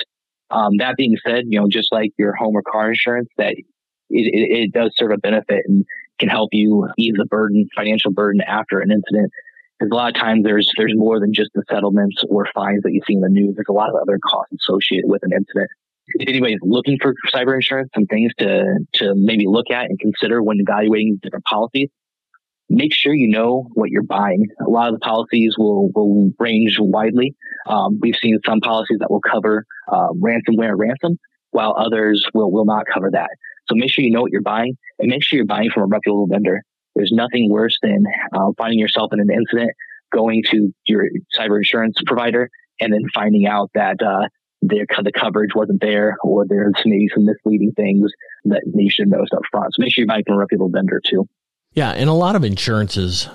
Um, 0.51 0.77
that 0.77 0.95
being 0.97 1.17
said, 1.25 1.45
you 1.47 1.59
know, 1.59 1.67
just 1.69 1.91
like 1.91 2.11
your 2.17 2.35
home 2.35 2.55
or 2.55 2.61
car 2.61 2.89
insurance, 2.89 3.29
that 3.37 3.53
it, 3.53 3.65
it, 4.09 4.57
it 4.63 4.73
does 4.73 4.93
serve 4.95 5.11
a 5.11 5.17
benefit 5.17 5.63
and 5.67 5.85
can 6.19 6.29
help 6.29 6.49
you 6.53 6.87
ease 6.97 7.15
the 7.17 7.25
burden, 7.25 7.67
financial 7.75 8.11
burden 8.11 8.41
after 8.41 8.79
an 8.79 8.91
incident. 8.91 9.31
Because 9.79 9.91
a 9.91 9.95
lot 9.95 10.15
of 10.15 10.15
times 10.15 10.43
there's 10.45 10.71
there's 10.77 10.93
more 10.95 11.19
than 11.19 11.33
just 11.33 11.49
the 11.53 11.63
settlements 11.69 12.23
or 12.29 12.47
fines 12.53 12.83
that 12.83 12.93
you 12.93 13.01
see 13.05 13.13
in 13.13 13.21
the 13.21 13.29
news. 13.29 13.55
There's 13.55 13.65
a 13.69 13.73
lot 13.73 13.89
of 13.89 13.95
other 13.95 14.17
costs 14.25 14.53
associated 14.61 15.09
with 15.09 15.21
an 15.23 15.31
incident. 15.33 15.69
If 16.07 16.29
anybody's 16.29 16.59
looking 16.61 16.97
for 17.01 17.13
cyber 17.33 17.55
insurance, 17.55 17.89
some 17.93 18.05
things 18.05 18.31
to 18.39 18.79
to 18.95 19.13
maybe 19.15 19.47
look 19.47 19.71
at 19.71 19.89
and 19.89 19.99
consider 19.99 20.41
when 20.41 20.61
evaluating 20.61 21.19
different 21.21 21.43
policies, 21.43 21.89
make 22.69 22.93
sure 22.93 23.13
you 23.13 23.29
know 23.29 23.67
what 23.73 23.89
you're 23.89 24.03
buying. 24.03 24.47
A 24.65 24.69
lot 24.69 24.87
of 24.87 24.95
the 24.95 24.99
policies 24.99 25.55
will, 25.57 25.89
will 25.93 26.31
range 26.39 26.77
widely. 26.79 27.35
Um, 27.67 27.99
we've 28.01 28.15
seen 28.15 28.39
some 28.45 28.59
policies 28.59 28.99
that 28.99 29.11
will 29.11 29.21
cover 29.21 29.65
uh, 29.91 30.09
ransomware 30.13 30.73
ransom, 30.75 31.17
while 31.51 31.75
others 31.77 32.25
will, 32.33 32.51
will 32.51 32.65
not 32.65 32.85
cover 32.91 33.09
that. 33.11 33.29
So 33.67 33.75
make 33.75 33.91
sure 33.91 34.03
you 34.03 34.11
know 34.11 34.21
what 34.21 34.31
you're 34.31 34.41
buying 34.41 34.77
and 34.99 35.09
make 35.09 35.23
sure 35.23 35.37
you're 35.37 35.45
buying 35.45 35.69
from 35.73 35.83
a 35.83 35.87
reputable 35.87 36.27
vendor. 36.27 36.61
There's 36.95 37.11
nothing 37.11 37.49
worse 37.49 37.77
than 37.81 38.05
uh, 38.33 38.51
finding 38.57 38.79
yourself 38.79 39.11
in 39.13 39.19
an 39.19 39.29
incident, 39.29 39.71
going 40.13 40.43
to 40.51 40.73
your 40.85 41.03
cyber 41.37 41.57
insurance 41.57 41.97
provider, 42.05 42.49
and 42.79 42.93
then 42.93 43.01
finding 43.13 43.47
out 43.47 43.71
that 43.73 44.01
uh, 44.01 44.27
the, 44.61 44.85
the 45.03 45.11
coverage 45.11 45.51
wasn't 45.55 45.81
there 45.81 46.15
or 46.23 46.45
there's 46.47 46.73
maybe 46.85 47.07
some 47.13 47.25
misleading 47.25 47.73
things 47.75 48.11
that 48.45 48.61
you 48.73 48.89
should 48.89 49.07
know 49.07 49.21
up 49.21 49.41
front. 49.51 49.73
So 49.73 49.81
make 49.81 49.93
sure 49.93 50.03
you're 50.03 50.07
buying 50.07 50.23
from 50.25 50.35
a 50.35 50.39
reputable 50.39 50.69
vendor 50.69 51.01
too. 51.05 51.27
Yeah, 51.75 51.91
and 51.91 52.09
a 52.09 52.13
lot 52.13 52.37
of 52.37 52.45
insurances 52.45 53.27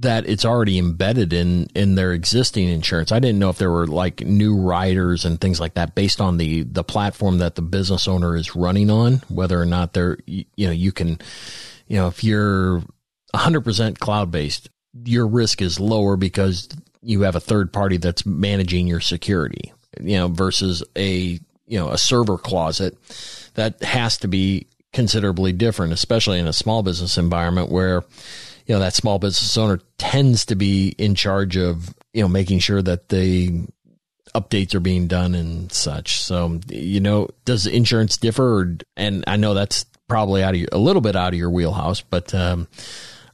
that 0.00 0.28
it's 0.28 0.44
already 0.44 0.78
embedded 0.78 1.32
in 1.32 1.68
in 1.74 1.94
their 1.94 2.12
existing 2.12 2.68
insurance. 2.68 3.10
I 3.10 3.18
didn't 3.18 3.40
know 3.40 3.48
if 3.48 3.58
there 3.58 3.70
were 3.70 3.86
like 3.86 4.20
new 4.20 4.56
riders 4.56 5.24
and 5.24 5.40
things 5.40 5.58
like 5.58 5.74
that 5.74 5.94
based 5.94 6.20
on 6.20 6.36
the 6.36 6.62
the 6.62 6.84
platform 6.84 7.38
that 7.38 7.56
the 7.56 7.62
business 7.62 8.06
owner 8.06 8.36
is 8.36 8.54
running 8.54 8.90
on, 8.90 9.22
whether 9.28 9.60
or 9.60 9.66
not 9.66 9.94
they're 9.94 10.18
you 10.26 10.44
know 10.58 10.70
you 10.70 10.92
can 10.92 11.18
you 11.88 11.96
know 11.96 12.06
if 12.08 12.22
you're 12.22 12.82
100% 13.34 13.98
cloud 13.98 14.30
based, 14.30 14.68
your 15.04 15.26
risk 15.26 15.60
is 15.60 15.80
lower 15.80 16.16
because 16.16 16.68
you 17.02 17.22
have 17.22 17.36
a 17.36 17.40
third 17.40 17.72
party 17.72 17.96
that's 17.96 18.24
managing 18.24 18.86
your 18.86 19.00
security, 19.00 19.72
you 20.00 20.16
know, 20.16 20.28
versus 20.28 20.84
a 20.94 21.40
you 21.66 21.78
know 21.78 21.88
a 21.88 21.98
server 21.98 22.38
closet 22.38 22.96
that 23.54 23.82
has 23.82 24.18
to 24.18 24.28
be 24.28 24.66
considerably 24.92 25.52
different, 25.52 25.92
especially 25.92 26.38
in 26.38 26.46
a 26.46 26.52
small 26.52 26.82
business 26.82 27.18
environment 27.18 27.70
where, 27.70 28.02
you 28.66 28.74
know, 28.74 28.78
that 28.78 28.94
small 28.94 29.18
business 29.18 29.56
owner 29.56 29.80
tends 29.98 30.46
to 30.46 30.54
be 30.54 30.94
in 30.98 31.14
charge 31.14 31.56
of, 31.56 31.94
you 32.12 32.22
know, 32.22 32.28
making 32.28 32.58
sure 32.58 32.82
that 32.82 33.08
the 33.08 33.66
updates 34.34 34.74
are 34.74 34.80
being 34.80 35.06
done 35.06 35.34
and 35.34 35.72
such. 35.72 36.20
So, 36.22 36.60
you 36.68 37.00
know, 37.00 37.28
does 37.44 37.66
insurance 37.66 38.16
differ? 38.16 38.60
Or, 38.60 38.76
and 38.96 39.24
I 39.26 39.36
know 39.36 39.54
that's 39.54 39.84
probably 40.08 40.42
out 40.42 40.54
of 40.54 40.60
your, 40.60 40.68
a 40.72 40.78
little 40.78 41.02
bit 41.02 41.16
out 41.16 41.32
of 41.32 41.38
your 41.38 41.50
wheelhouse, 41.50 42.00
but 42.00 42.34
um, 42.34 42.68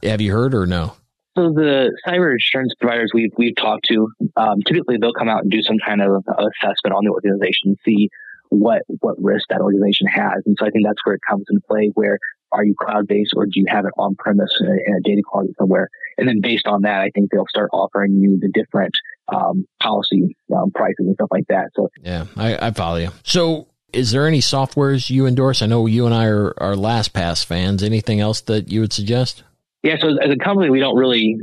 have 0.03 0.21
you 0.21 0.31
heard 0.31 0.53
or 0.53 0.65
no? 0.65 0.95
So 1.37 1.49
the 1.49 1.91
cyber 2.07 2.31
insurance 2.31 2.73
providers 2.79 3.11
we've 3.13 3.31
we've 3.37 3.57
talked 3.57 3.87
to, 3.89 4.07
um, 4.37 4.61
typically 4.65 4.95
they'll 4.97 5.11
come 5.11 5.27
out 5.27 5.41
and 5.41 5.51
do 5.51 5.61
some 5.61 5.75
kind 5.85 6.01
of 6.01 6.23
assessment 6.29 6.95
on 6.95 7.03
the 7.03 7.11
organization, 7.11 7.75
see 7.83 8.09
what 8.55 8.83
what 8.99 9.15
risk 9.21 9.45
that 9.49 9.61
organization 9.61 10.07
has. 10.07 10.43
And 10.45 10.55
so 10.59 10.65
I 10.65 10.69
think 10.69 10.85
that's 10.85 11.03
where 11.03 11.15
it 11.15 11.21
comes 11.27 11.45
into 11.49 11.61
play. 11.67 11.91
Where 11.93 12.19
are 12.51 12.63
you 12.63 12.75
cloud 12.79 13.07
based 13.07 13.33
or 13.35 13.45
do 13.45 13.51
you 13.55 13.65
have 13.67 13.85
it 13.85 13.91
on 13.97 14.15
premise 14.15 14.51
in 14.59 14.67
a, 14.67 14.71
in 14.71 14.95
a, 14.95 15.01
data 15.01 15.21
closet 15.29 15.55
somewhere? 15.59 15.89
And 16.17 16.27
then 16.27 16.41
based 16.41 16.67
on 16.67 16.83
that, 16.83 17.01
I 17.01 17.09
think 17.13 17.31
they'll 17.31 17.47
start 17.49 17.69
offering 17.73 18.13
you 18.13 18.39
the 18.39 18.49
different 18.49 18.93
um, 19.27 19.65
policy 19.81 20.37
um, 20.55 20.71
prices 20.71 20.95
and 20.99 21.15
stuff 21.15 21.29
like 21.31 21.45
that. 21.49 21.71
So 21.75 21.89
yeah, 22.01 22.25
I, 22.37 22.67
I 22.67 22.71
follow 22.71 22.97
you. 22.97 23.09
So 23.23 23.67
is 23.91 24.11
there 24.11 24.27
any 24.27 24.39
softwares 24.39 25.09
you 25.09 25.25
endorse? 25.25 25.61
I 25.61 25.65
know 25.65 25.85
you 25.85 26.05
and 26.05 26.13
I 26.13 26.25
are, 26.25 26.53
are 26.57 26.75
LastPass 26.75 27.45
fans. 27.45 27.83
Anything 27.83 28.19
else 28.19 28.41
that 28.41 28.71
you 28.71 28.81
would 28.81 28.93
suggest? 28.93 29.43
Yeah, 29.85 29.97
so 29.99 30.17
as 30.19 30.31
a 30.31 30.35
company, 30.35 30.71
we 30.71 30.79
don't 30.79 30.97
really 30.97 31.37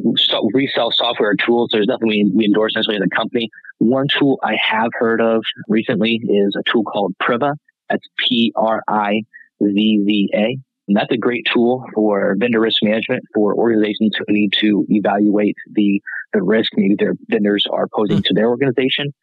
resell 0.52 0.90
software 0.90 1.30
or 1.30 1.36
tools. 1.36 1.70
There's 1.72 1.86
nothing 1.86 2.08
we, 2.08 2.28
we 2.34 2.44
endorse 2.44 2.74
necessarily 2.74 3.00
as 3.00 3.06
a 3.06 3.16
company. 3.16 3.50
One 3.78 4.08
tool 4.08 4.40
I 4.42 4.56
have 4.60 4.90
heard 4.94 5.20
of 5.20 5.44
recently 5.68 6.20
is 6.24 6.56
a 6.58 6.68
tool 6.68 6.82
called 6.82 7.14
Privva. 7.22 7.54
That's 7.88 8.04
P 8.18 8.52
R 8.56 8.82
I 8.88 9.22
V 9.60 10.02
V 10.04 10.30
A. 10.34 10.58
And 10.88 10.96
that's 10.96 11.12
a 11.12 11.16
great 11.16 11.46
tool 11.54 11.84
for 11.94 12.34
vendor 12.36 12.58
risk 12.58 12.82
management 12.82 13.22
for 13.32 13.54
organizations 13.54 14.16
who 14.18 14.34
need 14.34 14.54
to 14.54 14.86
evaluate 14.88 15.54
the, 15.70 16.02
the 16.32 16.42
risk 16.42 16.72
maybe 16.74 16.96
their 16.98 17.14
vendors 17.28 17.64
are 17.70 17.86
posing 17.94 18.16
mm-hmm. 18.16 18.22
to 18.22 18.34
their 18.34 18.48
organization. 18.48 19.14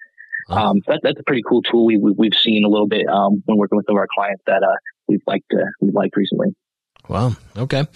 Um, 0.48 0.78
so 0.86 0.94
that, 0.94 1.02
that's 1.04 1.20
a 1.20 1.24
pretty 1.24 1.44
cool 1.46 1.62
tool 1.62 1.86
we, 1.86 1.98
we, 1.98 2.28
have 2.28 2.40
seen 2.40 2.64
a 2.64 2.70
little 2.70 2.88
bit 2.88 3.06
um, 3.08 3.44
when 3.46 3.58
working 3.58 3.76
with 3.76 3.86
some 3.86 3.98
of 3.98 4.00
our 4.00 4.08
clients 4.16 4.42
that 4.48 4.64
uh, 4.64 4.78
we've 5.10 5.22
liked 5.28 5.54
uh, 5.54 5.66
we've 5.82 5.94
liked 5.94 6.16
recently. 6.16 6.56
Wow. 7.10 7.36
Okay. 7.58 7.88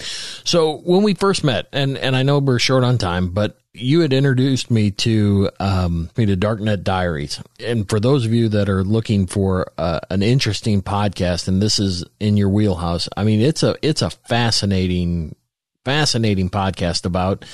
So 0.44 0.78
when 0.80 1.04
we 1.04 1.14
first 1.14 1.44
met, 1.44 1.68
and, 1.72 1.98
and 1.98 2.16
I 2.16 2.24
know 2.24 2.40
we're 2.40 2.58
short 2.58 2.84
on 2.84 2.98
time, 2.98 3.30
but 3.30 3.60
you 3.72 4.02
had 4.02 4.12
introduced 4.12 4.72
me 4.72 4.90
to 4.92 5.50
um, 5.60 6.10
me 6.18 6.26
to 6.26 6.36
Darknet 6.36 6.84
Diaries, 6.84 7.42
and 7.60 7.90
for 7.90 8.00
those 8.00 8.26
of 8.26 8.34
you 8.34 8.50
that 8.50 8.70
are 8.70 8.84
looking 8.84 9.26
for 9.26 9.72
uh, 9.78 10.00
an 10.12 10.22
interesting 10.22 10.84
podcast, 10.84 11.48
and 11.48 11.62
this 11.62 11.80
is 11.80 12.04
in 12.20 12.38
your 12.38 12.50
wheelhouse, 12.50 13.10
I 13.18 13.24
mean 13.24 13.42
it's 13.42 13.64
a 13.64 13.76
it's 13.82 14.04
a 14.04 14.12
fascinating 14.12 15.36
fascinating 15.84 16.50
podcast 16.50 17.06
about 17.06 17.46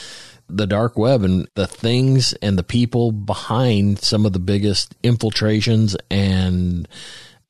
the 0.50 0.68
dark 0.68 0.98
web 0.98 1.24
and 1.24 1.48
the 1.56 1.68
things 1.68 2.34
and 2.42 2.58
the 2.58 2.64
people 2.64 3.12
behind 3.12 4.00
some 4.00 4.26
of 4.26 4.34
the 4.34 4.40
biggest 4.40 4.96
infiltrations 5.04 5.96
and 6.10 6.88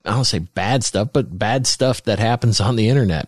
I 0.06 0.12
don't 0.12 0.26
say 0.26 0.40
bad 0.40 0.84
stuff, 0.84 1.10
but 1.14 1.38
bad 1.38 1.68
stuff 1.68 2.04
that 2.04 2.20
happens 2.20 2.60
on 2.60 2.78
the 2.78 2.90
internet. 2.90 3.28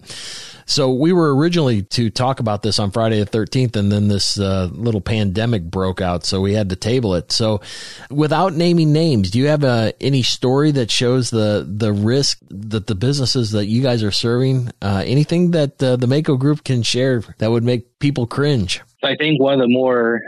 So 0.72 0.94
we 0.94 1.12
were 1.12 1.36
originally 1.36 1.82
to 1.82 2.10
talk 2.10 2.40
about 2.40 2.62
this 2.62 2.80
on 2.80 2.92
Friday 2.92 3.20
the 3.20 3.26
13th, 3.26 3.76
and 3.76 3.92
then 3.92 4.08
this 4.08 4.40
uh, 4.40 4.70
little 4.72 5.02
pandemic 5.02 5.64
broke 5.64 6.00
out, 6.00 6.24
so 6.24 6.40
we 6.40 6.54
had 6.54 6.70
to 6.70 6.78
table 6.78 7.14
it. 7.16 7.34
So, 7.34 7.60
without 8.10 8.54
naming 8.54 8.94
names, 8.94 9.32
do 9.32 9.40
you 9.40 9.48
have 9.48 9.66
uh, 9.66 9.92
any 10.00 10.24
story 10.24 10.72
that 10.72 10.90
shows 10.90 11.30
the 11.30 11.68
the 11.70 11.92
risk 11.92 12.40
that 12.50 12.88
the 12.88 12.96
businesses 12.96 13.52
that 13.52 13.66
you 13.66 13.82
guys 13.82 14.02
are 14.02 14.12
serving? 14.12 14.72
Uh, 14.82 15.04
anything 15.06 15.52
that 15.52 15.84
uh, 15.84 15.98
the 15.98 16.08
Mako 16.08 16.38
Group 16.38 16.64
can 16.64 16.84
share 16.84 17.22
that 17.40 17.52
would 17.52 17.66
make 17.66 18.00
people 18.00 18.26
cringe? 18.26 18.80
I 19.04 19.18
think 19.18 19.42
one 19.42 19.56
of 19.56 19.60
the 19.60 19.68
more 19.68 20.22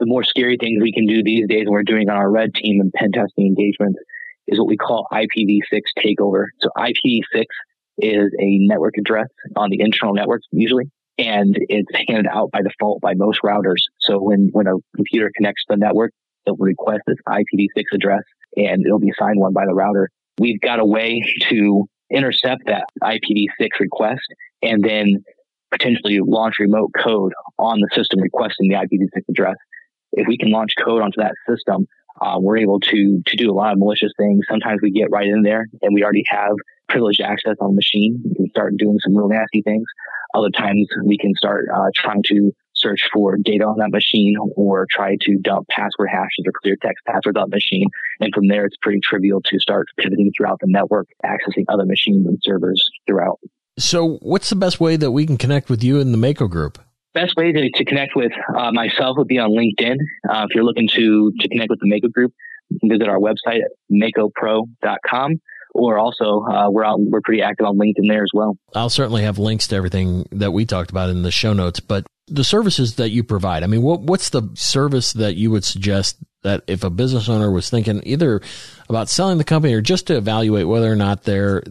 the 0.00 0.06
more 0.06 0.24
scary 0.24 0.56
things 0.58 0.82
we 0.82 0.92
can 0.92 1.06
do 1.06 1.22
these 1.22 1.46
days, 1.46 1.66
we're 1.68 1.84
doing 1.84 2.08
on 2.08 2.16
our 2.16 2.28
red 2.28 2.52
team 2.52 2.80
and 2.80 2.92
pen 2.92 3.12
testing 3.12 3.46
engagements, 3.46 4.00
is 4.48 4.58
what 4.58 4.66
we 4.66 4.76
call 4.76 5.06
IPv6 5.12 5.82
takeover. 6.04 6.46
So 6.60 6.68
IPv6 6.76 7.44
is 7.98 8.32
a 8.38 8.58
network 8.58 8.94
address 8.98 9.28
on 9.56 9.70
the 9.70 9.80
internal 9.80 10.14
network 10.14 10.42
usually, 10.52 10.90
and 11.18 11.56
it's 11.68 11.88
handed 12.08 12.26
out 12.26 12.50
by 12.50 12.60
default 12.62 13.00
by 13.00 13.14
most 13.14 13.40
routers. 13.42 13.82
So 14.00 14.18
when, 14.18 14.50
when 14.52 14.66
a 14.66 14.74
computer 14.96 15.30
connects 15.36 15.64
to 15.64 15.74
the 15.74 15.78
network, 15.78 16.12
it'll 16.46 16.56
request 16.56 17.02
this 17.06 17.18
IPv6 17.28 17.84
address 17.92 18.22
and 18.56 18.84
it'll 18.86 18.98
be 18.98 19.10
assigned 19.10 19.40
one 19.40 19.52
by 19.52 19.66
the 19.66 19.74
router. 19.74 20.08
We've 20.38 20.60
got 20.60 20.78
a 20.78 20.84
way 20.84 21.22
to 21.50 21.84
intercept 22.10 22.62
that 22.66 22.84
IPv6 23.02 23.68
request 23.80 24.22
and 24.62 24.82
then 24.82 25.24
potentially 25.70 26.20
launch 26.24 26.54
remote 26.58 26.90
code 26.96 27.32
on 27.58 27.80
the 27.80 27.88
system 27.94 28.20
requesting 28.20 28.68
the 28.68 28.76
IPv6 28.76 29.22
address. 29.28 29.56
If 30.12 30.26
we 30.26 30.38
can 30.38 30.50
launch 30.50 30.72
code 30.82 31.02
onto 31.02 31.20
that 31.20 31.34
system, 31.48 31.86
uh, 32.20 32.36
we're 32.38 32.58
able 32.58 32.80
to 32.80 33.22
to 33.26 33.36
do 33.36 33.50
a 33.50 33.54
lot 33.54 33.72
of 33.72 33.78
malicious 33.78 34.12
things. 34.16 34.44
Sometimes 34.48 34.80
we 34.82 34.90
get 34.90 35.10
right 35.10 35.26
in 35.26 35.42
there 35.42 35.66
and 35.82 35.94
we 35.94 36.02
already 36.02 36.24
have 36.28 36.56
privileged 36.88 37.20
access 37.20 37.56
on 37.60 37.70
the 37.70 37.76
machine. 37.76 38.20
We 38.24 38.34
can 38.34 38.50
start 38.50 38.76
doing 38.76 38.98
some 39.04 39.16
real 39.16 39.28
nasty 39.28 39.62
things. 39.62 39.86
Other 40.34 40.50
times 40.50 40.88
we 41.04 41.16
can 41.18 41.34
start 41.34 41.66
uh, 41.74 41.90
trying 41.94 42.22
to 42.26 42.52
search 42.74 43.08
for 43.12 43.36
data 43.36 43.64
on 43.64 43.78
that 43.78 43.90
machine 43.90 44.36
or 44.56 44.86
try 44.90 45.16
to 45.20 45.38
dump 45.42 45.66
password 45.68 46.08
hashes 46.10 46.44
or 46.46 46.52
clear 46.62 46.76
text 46.80 47.04
passwords 47.06 47.36
on 47.36 47.50
the 47.50 47.56
machine. 47.56 47.88
And 48.20 48.32
from 48.34 48.46
there, 48.46 48.66
it's 48.66 48.76
pretty 48.80 49.00
trivial 49.02 49.40
to 49.42 49.58
start 49.58 49.88
pivoting 49.98 50.30
throughout 50.36 50.60
the 50.60 50.68
network, 50.68 51.08
accessing 51.24 51.64
other 51.68 51.84
machines 51.86 52.26
and 52.26 52.38
servers 52.42 52.82
throughout. 53.06 53.40
So 53.78 54.18
what's 54.22 54.50
the 54.50 54.56
best 54.56 54.80
way 54.80 54.96
that 54.96 55.10
we 55.10 55.26
can 55.26 55.38
connect 55.38 55.70
with 55.70 55.82
you 55.82 56.00
in 56.00 56.12
the 56.12 56.18
Mako 56.18 56.48
group? 56.48 56.78
Best 57.14 57.34
way 57.36 57.52
to, 57.52 57.70
to 57.70 57.84
connect 57.84 58.14
with 58.14 58.32
uh, 58.56 58.70
myself 58.72 59.16
would 59.16 59.28
be 59.28 59.38
on 59.38 59.50
LinkedIn. 59.50 59.96
Uh, 60.28 60.46
if 60.48 60.54
you're 60.54 60.64
looking 60.64 60.88
to, 60.88 61.32
to 61.40 61.48
connect 61.48 61.70
with 61.70 61.80
the 61.80 61.88
Mako 61.88 62.08
group, 62.08 62.32
you 62.68 62.78
can 62.78 62.90
visit 62.90 63.08
our 63.08 63.18
website 63.18 63.60
at 63.60 63.70
makopro.com 63.90 65.40
or 65.74 65.98
also 65.98 66.42
uh, 66.42 66.68
we're 66.70 66.84
out, 66.84 66.98
we're 67.00 67.20
pretty 67.22 67.42
active 67.42 67.66
on 67.66 67.78
LinkedIn 67.78 68.08
there 68.08 68.22
as 68.22 68.30
well. 68.34 68.56
I'll 68.74 68.90
certainly 68.90 69.22
have 69.22 69.38
links 69.38 69.68
to 69.68 69.76
everything 69.76 70.28
that 70.32 70.52
we 70.52 70.66
talked 70.66 70.90
about 70.90 71.10
in 71.10 71.22
the 71.22 71.30
show 71.30 71.52
notes, 71.52 71.80
but 71.80 72.06
the 72.26 72.44
services 72.44 72.96
that 72.96 73.10
you 73.10 73.24
provide. 73.24 73.62
I 73.62 73.66
mean, 73.66 73.82
what, 73.82 74.00
what's 74.00 74.30
the 74.30 74.50
service 74.54 75.14
that 75.14 75.36
you 75.36 75.50
would 75.50 75.64
suggest 75.64 76.16
that 76.42 76.62
if 76.66 76.84
a 76.84 76.90
business 76.90 77.28
owner 77.28 77.50
was 77.50 77.70
thinking 77.70 78.02
either 78.04 78.40
about 78.88 79.08
selling 79.08 79.38
the 79.38 79.44
company 79.44 79.74
or 79.74 79.80
just 79.80 80.06
to 80.08 80.16
evaluate 80.16 80.68
whether 80.68 80.90
or 80.90 80.96
not 80.96 81.24
they're 81.24 81.62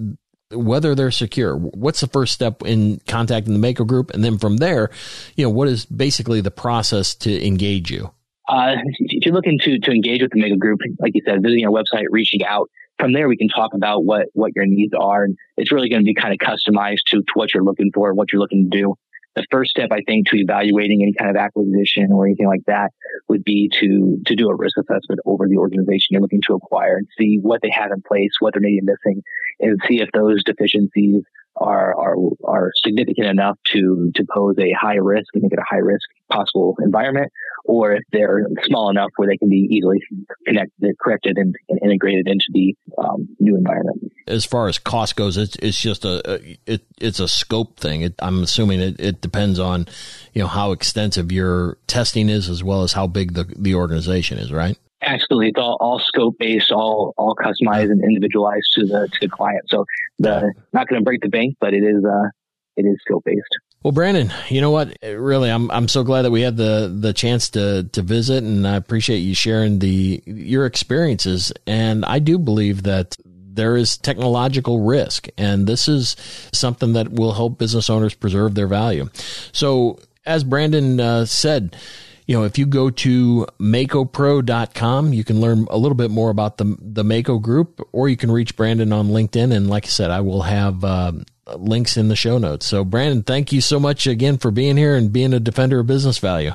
whether 0.52 0.96
they're 0.96 1.12
secure. 1.12 1.56
What's 1.56 2.02
the 2.02 2.08
first 2.08 2.34
step 2.34 2.64
in 2.64 3.02
contacting 3.08 3.54
the 3.54 3.60
Mako 3.60 3.84
group? 3.84 4.12
And 4.12 4.24
then 4.24 4.38
from 4.38 4.58
there, 4.58 4.90
you 5.36 5.44
know, 5.44 5.50
what 5.50 5.68
is 5.68 5.86
basically 5.86 6.42
the 6.42 6.52
process 6.52 7.16
to 7.16 7.46
engage 7.46 7.92
you? 7.92 8.12
Uh, 8.48 8.76
if 9.00 9.26
you're 9.26 9.36
looking 9.36 9.60
to, 9.60 9.80
to 9.80 9.92
engage 9.92 10.22
with 10.22 10.32
the 10.32 10.40
Mako 10.40 10.56
group, 10.56 10.80
like 11.00 11.14
you 11.16 11.22
said, 11.26 11.42
visiting 11.42 11.66
our 11.66 11.72
website, 11.72 12.06
reaching 12.10 12.46
out, 12.46 12.70
from 12.98 13.14
there 13.14 13.28
we 13.28 13.38
can 13.38 13.50
talk 13.50 13.74
about 13.74 14.06
what, 14.06 14.28
what 14.34 14.54
your 14.56 14.66
needs 14.66 14.94
are. 14.98 15.24
And 15.24 15.38
it's 15.58 15.72
really 15.72 15.90
going 15.90 16.02
to 16.02 16.06
be 16.06 16.16
kind 16.16 16.34
of 16.34 16.40
customized 16.40 17.04
to, 17.08 17.18
to 17.18 17.32
what 17.34 17.54
you're 17.54 17.64
looking 17.64 17.92
for, 17.94 18.14
what 18.14 18.32
you're 18.32 18.42
looking 18.42 18.70
to 18.72 18.78
do 18.78 18.96
the 19.38 19.46
first 19.52 19.72
step, 19.72 19.90
I 19.92 20.02
think, 20.02 20.28
to 20.30 20.38
evaluating 20.38 21.02
any 21.04 21.14
kind 21.14 21.30
of 21.30 21.36
acquisition 21.38 22.12
or 22.12 22.26
anything 22.26 22.48
like 22.48 22.66
that 22.66 22.92
would 23.30 23.44
be 23.44 23.70
to, 23.80 24.18
to 24.26 24.36
do 24.36 24.50
a 24.50 24.56
risk 24.56 24.78
assessment 24.78 25.22
over 25.26 25.48
the 25.48 25.58
organization 25.58 26.08
you're 26.12 26.22
looking 26.22 26.42
to 26.48 26.56
acquire 26.56 26.98
and 26.98 27.08
see 27.18 27.38
what 27.42 27.62
they 27.62 27.70
have 27.72 27.92
in 27.92 28.02
place, 28.02 28.32
what 28.40 28.54
they're 28.54 28.62
maybe 28.62 28.82
missing, 28.82 29.22
and 29.60 29.80
see 29.88 30.02
if 30.02 30.10
those 30.14 30.44
deficiencies 30.44 31.22
are, 31.56 31.96
are, 31.98 32.16
are 32.44 32.72
significant 32.84 33.28
enough 33.28 33.58
to, 33.66 34.12
to 34.16 34.26
pose 34.34 34.56
a 34.60 34.72
high 34.74 34.96
risk 34.96 35.28
and 35.34 35.44
make 35.44 35.54
it 35.54 35.60
a 35.60 35.66
high 35.70 35.82
risk 35.82 36.08
possible 36.32 36.76
environment, 36.82 37.32
or 37.68 37.94
if 37.94 38.04
they're 38.12 38.48
small 38.64 38.90
enough 38.90 39.10
where 39.18 39.28
they 39.28 39.38
can 39.38 39.50
be 39.50 39.68
easily 39.70 40.00
connected, 40.46 40.96
corrected 41.00 41.38
and, 41.38 41.54
and 41.70 41.80
integrated 41.84 42.28
into 42.28 42.46
the 42.54 42.76
um, 42.98 43.28
new 43.40 43.56
environment. 43.56 44.12
As 44.26 44.46
far 44.46 44.68
as 44.68 44.80
cost 44.80 45.16
goes, 45.16 45.38
it's, 45.38 45.56
it's 45.58 45.80
just 45.80 46.06
a, 46.06 46.32
a 46.32 46.58
it, 46.66 46.82
it's 47.00 47.20
a 47.20 47.28
scope 47.28 47.80
thing. 47.80 48.02
It, 48.02 48.16
I'm 48.20 48.42
assuming 48.44 48.80
it, 48.80 49.00
it 49.00 49.22
depends 49.22 49.60
on, 49.60 49.86
you 50.34 50.42
know, 50.42 50.48
how 50.48 50.72
extensive 50.72 51.32
your 51.32 51.78
testing 51.88 52.30
is 52.30 52.50
as 52.50 52.64
well 52.64 52.84
as 52.84 52.94
how 52.94 53.06
big 53.06 53.34
the, 53.34 53.44
the 53.44 53.76
organization 53.76 54.38
is, 54.38 54.52
right? 54.52 54.78
Absolutely, 55.02 55.50
it's 55.50 55.60
all, 55.60 55.78
all 55.80 56.00
scope 56.00 56.36
based, 56.40 56.72
all 56.72 57.14
all 57.18 57.36
customized 57.36 57.92
and 57.92 58.02
individualized 58.04 58.66
to 58.74 58.86
the 58.86 59.08
to 59.12 59.20
the 59.22 59.30
client. 59.30 59.62
So 59.68 59.86
the 60.18 60.52
not 60.74 60.88
going 60.88 61.00
to 61.00 61.06
break 61.06 61.22
the 61.22 61.30
bank, 61.30 61.56
but 61.62 61.76
it 61.76 61.84
is 61.84 62.04
uh 62.04 62.30
it 62.78 62.82
is 62.82 62.98
scope 63.02 63.24
based. 63.24 63.44
Well, 63.88 63.94
Brandon, 63.94 64.34
you 64.50 64.60
know 64.60 64.72
what? 64.72 64.98
Really, 65.02 65.50
I'm 65.50 65.72
I'm 65.72 65.88
so 65.88 66.04
glad 66.04 66.24
that 66.24 66.32
we 66.32 66.42
had 66.42 66.58
the 66.58 66.94
the 66.94 67.14
chance 67.14 67.52
to 67.52 67.84
to 67.94 68.02
visit, 68.02 68.44
and 68.44 68.68
I 68.68 68.76
appreciate 68.76 69.20
you 69.20 69.34
sharing 69.34 69.80
the 69.80 70.22
your 70.26 70.66
experiences. 70.66 71.54
And 71.66 72.04
I 72.04 72.20
do 72.20 72.38
believe 72.38 72.84
that 72.84 73.16
there 73.24 73.78
is 73.78 73.96
technological 73.96 74.82
risk, 74.82 75.30
and 75.38 75.68
this 75.68 75.88
is 75.88 76.18
something 76.52 76.92
that 76.94 77.14
will 77.14 77.32
help 77.32 77.60
business 77.60 77.90
owners 77.90 78.14
preserve 78.14 78.56
their 78.56 78.68
value. 78.68 79.08
So, 79.54 80.00
as 80.26 80.44
Brandon 80.44 81.00
uh, 81.00 81.24
said, 81.24 81.78
you 82.26 82.38
know, 82.38 82.44
if 82.44 82.58
you 82.58 82.66
go 82.66 82.90
to 82.90 83.48
makopro.com, 83.58 85.14
you 85.14 85.24
can 85.24 85.40
learn 85.40 85.66
a 85.70 85.78
little 85.78 85.96
bit 85.96 86.12
more 86.12 86.30
about 86.30 86.58
the, 86.58 86.76
the 86.82 87.06
Mako 87.06 87.40
group, 87.40 87.80
or 87.94 88.10
you 88.10 88.18
can 88.18 88.32
reach 88.32 88.58
Brandon 88.58 88.92
on 88.92 89.08
LinkedIn. 89.08 89.56
And 89.56 89.70
like 89.70 89.86
I 89.86 89.90
said, 89.90 90.12
I 90.12 90.20
will 90.20 90.42
have 90.42 90.84
uh, 90.84 91.14
links 91.56 91.98
in 91.98 92.08
the 92.08 92.16
show 92.16 92.38
notes. 92.38 92.66
So, 92.66 92.84
Brandon, 92.84 93.24
thank 93.24 93.52
you 93.52 93.62
so 93.62 93.80
much 93.80 94.08
again 94.08 94.38
for 94.38 94.52
being 94.52 94.78
here 94.78 94.96
and 94.96 95.12
being 95.12 95.34
a 95.34 95.40
defender 95.40 95.80
of 95.80 95.88
business 95.88 96.18
value. 96.18 96.52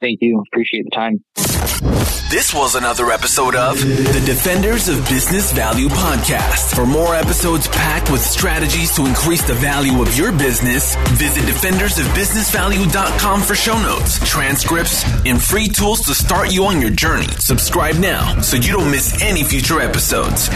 Thank 0.00 0.18
you. 0.20 0.42
Appreciate 0.52 0.84
the 0.84 0.90
time. 0.90 1.24
This 2.28 2.52
was 2.52 2.74
another 2.74 3.10
episode 3.12 3.54
of 3.54 3.78
the 3.78 4.22
Defenders 4.26 4.88
of 4.88 4.96
Business 5.08 5.52
Value 5.52 5.88
podcast. 5.88 6.74
For 6.74 6.84
more 6.84 7.14
episodes 7.14 7.68
packed 7.68 8.10
with 8.10 8.20
strategies 8.20 8.94
to 8.96 9.06
increase 9.06 9.46
the 9.46 9.54
value 9.54 10.02
of 10.02 10.16
your 10.18 10.32
business, 10.32 10.96
visit 11.12 11.44
defendersofbusinessvalue.com 11.44 13.42
for 13.42 13.54
show 13.54 13.80
notes, 13.80 14.18
transcripts, 14.28 15.04
and 15.24 15.40
free 15.40 15.68
tools 15.68 16.00
to 16.02 16.14
start 16.14 16.52
you 16.52 16.64
on 16.64 16.80
your 16.80 16.90
journey. 16.90 17.28
Subscribe 17.38 17.94
now 17.96 18.40
so 18.40 18.56
you 18.56 18.72
don't 18.72 18.90
miss 18.90 19.22
any 19.22 19.44
future 19.44 19.80
episodes. 19.80 20.50